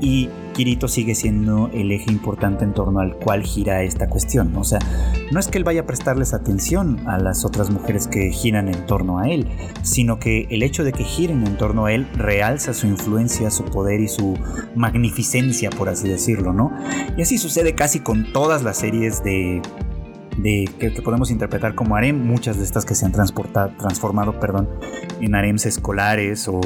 [0.01, 4.53] Y Kirito sigue siendo el eje importante en torno al cual gira esta cuestión.
[4.57, 4.79] O sea,
[5.31, 8.85] no es que él vaya a prestarles atención a las otras mujeres que giran en
[8.85, 9.47] torno a él,
[9.81, 13.63] sino que el hecho de que giren en torno a él realza su influencia, su
[13.63, 14.37] poder y su
[14.75, 16.73] magnificencia, por así decirlo, ¿no?
[17.15, 19.61] Y así sucede casi con todas las series de
[20.37, 24.69] de, que, podemos interpretar como harem, muchas de estas que se han transformado perdón,
[25.19, 26.59] en harems escolares o,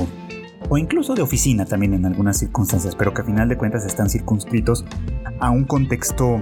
[0.69, 4.09] o incluso de oficina también en algunas circunstancias, pero que a final de cuentas están
[4.09, 4.85] circunscritos
[5.39, 6.41] a un contexto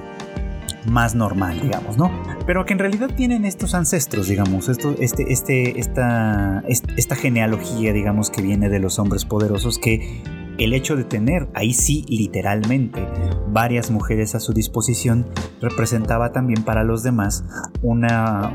[0.86, 2.11] más normal, digamos, ¿no?
[2.45, 8.30] Pero que en realidad tienen estos ancestros, digamos, esto, este, este, esta, esta genealogía, digamos,
[8.30, 10.21] que viene de los hombres poderosos que
[10.58, 13.08] el hecho de tener, ahí sí literalmente,
[13.47, 15.28] varias mujeres a su disposición
[15.62, 17.43] representaba también para los demás
[17.82, 18.53] una,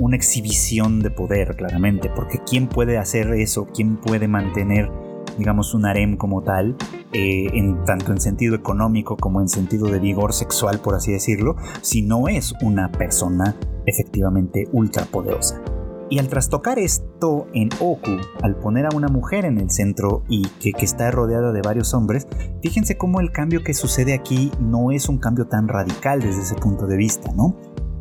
[0.00, 3.68] una exhibición de poder, claramente, porque ¿quién puede hacer eso?
[3.74, 4.90] ¿Quién puede mantener
[5.38, 6.76] digamos, un harem como tal,
[7.12, 11.54] eh, en, tanto en sentido económico como en sentido de vigor sexual, por así decirlo,
[11.80, 13.54] si no es una persona
[13.86, 15.62] efectivamente ultra poderosa.
[16.10, 20.48] Y al trastocar esto en Oku, al poner a una mujer en el centro y
[20.60, 22.26] que, está rodeada de varios hombres,
[22.62, 26.54] fíjense cómo el cambio que sucede aquí no es un cambio tan radical desde ese
[26.54, 27.56] punto de vista, ¿no?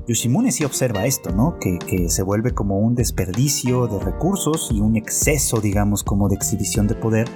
[0.08, 1.58] Yoshimune sí observa esto, ¿no?
[1.60, 6.36] Que, que, se vuelve como un desperdicio de recursos y un exceso, digamos, como de
[6.36, 7.28] exhibición de poder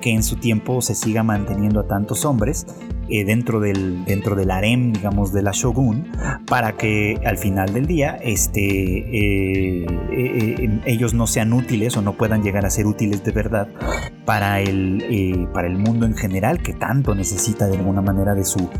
[0.00, 2.66] que en su tiempo se siga manteniendo a tantos hombres
[3.12, 6.06] eh, dentro, del, dentro del harem, digamos, de la shogun,
[6.46, 12.16] para que al final del día este, eh, eh, ellos no sean útiles o no
[12.16, 13.66] puedan llegar a ser útiles de verdad
[14.24, 18.70] para el, para el mundo en general que tanto necesita de alguna manera de su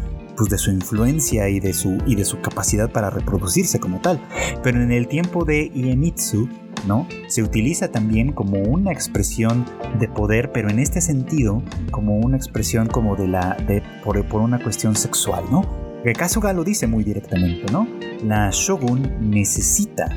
[0.41, 4.27] pues, de su influencia y de su, y de su capacidad para reproducirse como tal.
[4.63, 6.49] Pero en el tiempo de Iemitsu,
[6.87, 7.07] ¿no?
[7.29, 9.67] Se utiliza también como una expresión
[9.99, 14.41] de poder, pero en este sentido, como una expresión como de la, de, por, por
[14.41, 15.63] una cuestión sexual, ¿no?
[16.17, 17.87] Kasuga lo dice muy directamente, ¿no?
[18.25, 20.09] La shogun necesita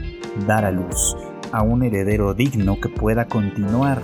[0.48, 1.18] dar a luz
[1.52, 4.02] a un heredero digno que pueda continuar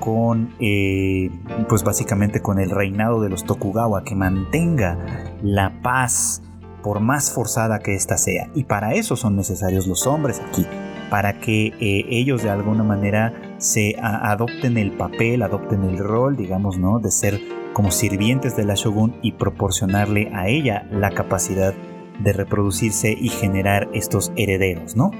[0.00, 1.30] con, eh,
[1.68, 4.98] pues básicamente con el reinado de los Tokugawa, que mantenga
[5.42, 6.42] la paz
[6.82, 8.48] por más forzada que ésta sea.
[8.54, 10.66] Y para eso son necesarios los hombres aquí,
[11.10, 16.78] para que eh, ellos de alguna manera se adopten el papel, adopten el rol, digamos,
[16.78, 16.98] ¿no?
[16.98, 17.40] De ser
[17.72, 21.74] como sirvientes de la shogun y proporcionarle a ella la capacidad
[22.18, 25.10] de reproducirse y generar estos herederos, ¿no?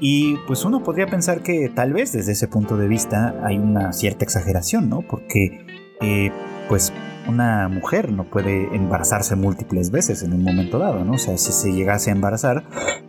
[0.00, 3.92] Y pues uno podría pensar que tal vez desde ese punto de vista hay una
[3.92, 5.02] cierta exageración, ¿no?
[5.02, 5.66] Porque
[6.00, 6.30] eh,
[6.68, 6.92] pues
[7.28, 11.12] una mujer no puede embarazarse múltiples veces en un momento dado, ¿no?
[11.12, 12.64] O sea, si se llegase a embarazar,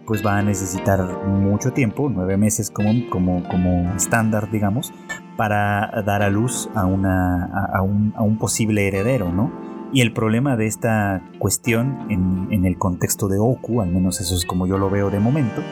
[0.06, 4.94] pues va a necesitar mucho tiempo, nueve meses como, como, como estándar, digamos,
[5.38, 9.52] para dar a luz a, una, a, un, a un posible heredero, ¿no?
[9.94, 14.36] Y el problema de esta cuestión en, en, el contexto de Oku, al menos eso
[14.36, 15.64] es como yo lo veo de momento,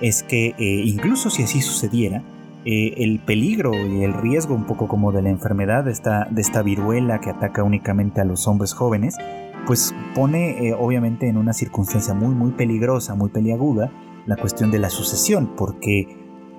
[0.00, 2.22] es que eh, incluso si así sucediera,
[2.64, 6.40] eh, el peligro y el riesgo un poco como de la enfermedad de esta, de
[6.40, 9.16] esta viruela que ataca únicamente a los hombres jóvenes,
[9.66, 13.90] pues pone eh, obviamente en una circunstancia muy muy peligrosa, muy peliaguda
[14.26, 16.08] la cuestión de la sucesión, porque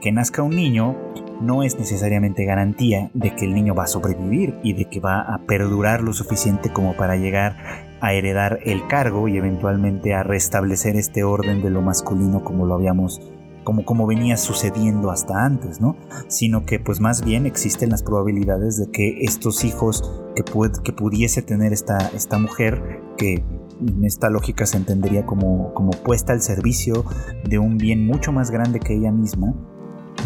[0.02, 0.96] que nazca un niño
[1.42, 5.22] no es necesariamente garantía de que el niño va a sobrevivir y de que va
[5.22, 10.96] a perdurar lo suficiente como para llegar a heredar el cargo y eventualmente a restablecer
[10.96, 13.22] este orden de lo masculino como lo habíamos
[13.64, 15.98] como, como venía sucediendo hasta antes, ¿no?
[16.30, 20.46] Sino que pues más bien existen las probabilidades de que estos hijos que,
[20.86, 23.44] que pudiese tener esta, esta mujer, que
[23.86, 27.04] en esta lógica se entendería como, como puesta al servicio
[27.44, 29.54] de un bien mucho más grande que ella misma,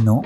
[0.04, 0.22] ¿no?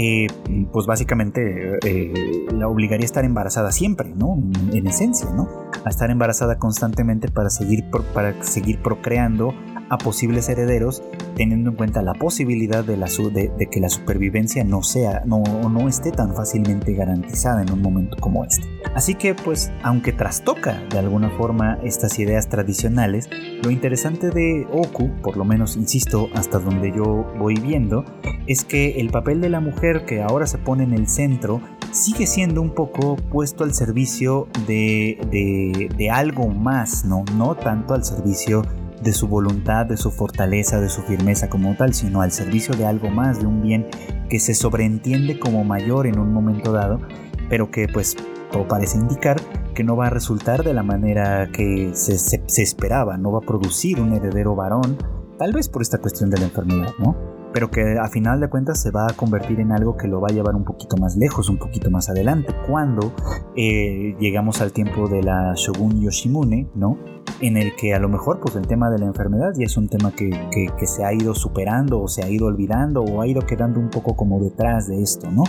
[0.00, 0.28] Eh,
[0.72, 4.38] pues básicamente eh, la obligaría a estar embarazada siempre, ¿no?
[4.72, 5.48] En, esencia, ¿no?
[5.84, 7.84] A estar embarazada constantemente para seguir,
[8.14, 9.52] para seguir procreando
[9.90, 11.02] a posibles herederos,
[11.34, 16.10] teniendo en cuenta la posibilidad de, de, que la supervivencia no sea, no, no esté
[16.10, 18.66] tan fácilmente garantizada en un momento como este.
[18.94, 23.28] Así que, pues, aunque trastoca de alguna forma estas ideas tradicionales,
[23.62, 28.04] lo interesante de Oku, por lo menos insisto, hasta donde yo voy viendo,
[28.46, 31.60] es que el papel de la mujer que ahora se pone en el centro
[31.92, 37.24] sigue siendo un poco puesto al servicio de, de, de algo más, ¿no?
[37.36, 38.62] No tanto al servicio
[39.02, 42.86] de su voluntad, de su fortaleza, de su firmeza como tal, sino al servicio de
[42.86, 43.86] algo más, de un bien
[44.28, 47.00] que se sobreentiende como mayor en un momento dado,
[47.48, 48.16] pero que pues
[48.50, 49.40] todo parece indicar
[49.74, 53.42] que no va a resultar de la manera que se, se esperaba, no va a
[53.42, 54.96] producir un heredero varón,
[55.38, 57.37] tal vez por esta cuestión de la enfermedad, ¿no?
[57.58, 60.28] Pero que a final de cuentas se va a convertir en algo que lo va
[60.30, 63.12] a llevar un poquito más lejos, un poquito más adelante, cuando
[63.56, 66.96] eh, llegamos al tiempo de la Shogun Yoshimune, ¿no?
[67.40, 69.88] En el que a lo mejor pues el tema de la enfermedad ya es un
[69.88, 73.42] tema que, que se ha ido superando o se ha ido olvidando o ha ido
[73.42, 75.42] quedando un poco como detrás de esto, ¿no?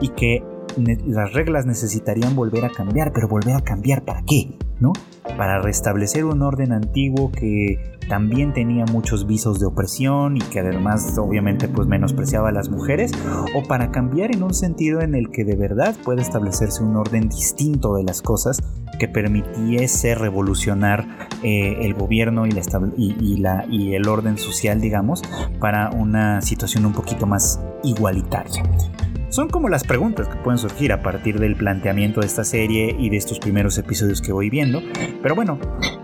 [0.00, 0.42] Y que
[0.76, 4.92] las reglas necesitarían volver a cambiar, pero volver a cambiar para qué, ¿no?
[5.36, 11.16] Para restablecer un orden antiguo que también tenía muchos visos de opresión y que además
[11.18, 13.12] obviamente pues menospreciaba a las mujeres,
[13.54, 17.28] o para cambiar en un sentido en el que de verdad puede establecerse un orden
[17.28, 18.60] distinto de las cosas
[18.98, 22.50] que permitiese revolucionar eh, el gobierno y,
[22.98, 25.22] y el orden social, digamos,
[25.60, 28.62] para una situación un poquito más igualitaria.
[29.32, 33.08] Son como las preguntas que pueden surgir a partir del planteamiento de esta serie y
[33.08, 34.82] de estos primeros episodios que voy viendo.
[35.22, 35.58] Pero bueno,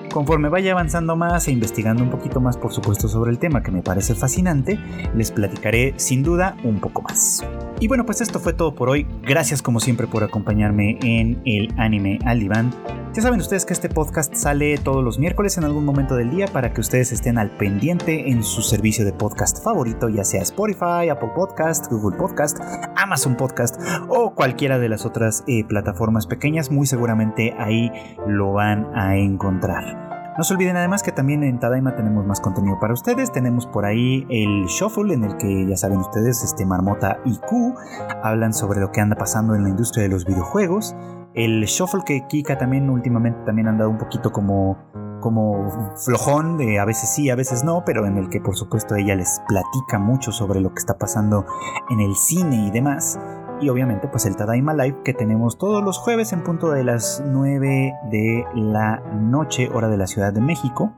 [0.09, 3.71] conforme vaya avanzando más e investigando un poquito más por supuesto sobre el tema que
[3.71, 4.79] me parece fascinante,
[5.15, 7.45] les platicaré sin duda un poco más.
[7.81, 9.07] Y bueno, pues esto fue todo por hoy.
[9.23, 12.73] Gracias como siempre por acompañarme en el anime al diván.
[13.15, 16.47] Ya saben ustedes que este podcast sale todos los miércoles en algún momento del día
[16.47, 21.09] para que ustedes estén al pendiente en su servicio de podcast favorito, ya sea Spotify,
[21.11, 22.59] Apple Podcast, Google Podcast,
[22.97, 26.71] Amazon Podcast o cualquiera de las otras eh, plataformas pequeñas.
[26.71, 27.91] Muy seguramente ahí
[28.27, 30.08] lo van a encontrar.
[30.39, 33.33] No se olviden además que también en Tadaima tenemos más contenido para ustedes.
[33.33, 37.75] Tenemos por ahí el Shuffle en el que ya saben ustedes, este Marmota y Q
[38.23, 40.95] hablan sobre lo que anda pasando en la industria de los videojuegos.
[41.35, 44.79] El Shuffle que Kika también últimamente también han dado un poquito como
[45.21, 48.95] como flojón de a veces sí, a veces no, pero en el que por supuesto
[48.95, 51.47] ella les platica mucho sobre lo que está pasando
[51.91, 53.19] en el cine y demás
[53.61, 57.23] y obviamente pues el Tadaima Live que tenemos todos los jueves en punto de las
[57.27, 60.93] 9 de la noche hora de la Ciudad de México.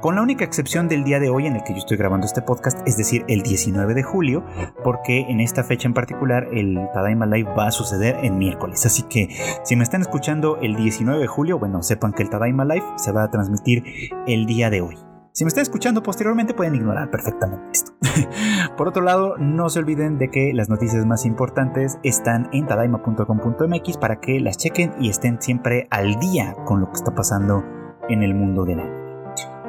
[0.00, 2.42] Con la única excepción del día de hoy en el que yo estoy grabando este
[2.42, 4.44] podcast, es decir, el 19 de julio,
[4.84, 8.84] porque en esta fecha en particular el Tadaima Live va a suceder en miércoles.
[8.86, 9.28] Así que
[9.64, 13.10] si me están escuchando el 19 de julio, bueno, sepan que el Tadaima Live se
[13.10, 15.05] va a transmitir el día de hoy.
[15.36, 17.92] Si me están escuchando posteriormente pueden ignorar perfectamente esto.
[18.78, 23.98] Por otro lado, no se olviden de que las noticias más importantes están en tadaima.com.mx
[23.98, 27.62] para que las chequen y estén siempre al día con lo que está pasando
[28.08, 28.96] en el mundo del anime.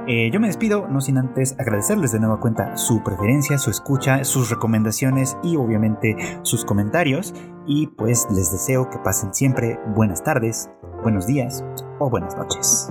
[0.07, 4.23] Eh, yo me despido, no sin antes agradecerles de nueva cuenta su preferencia, su escucha,
[4.23, 7.33] sus recomendaciones y obviamente sus comentarios.
[7.65, 10.69] Y pues les deseo que pasen siempre buenas tardes,
[11.03, 11.65] buenos días
[11.99, 12.89] o buenas noches.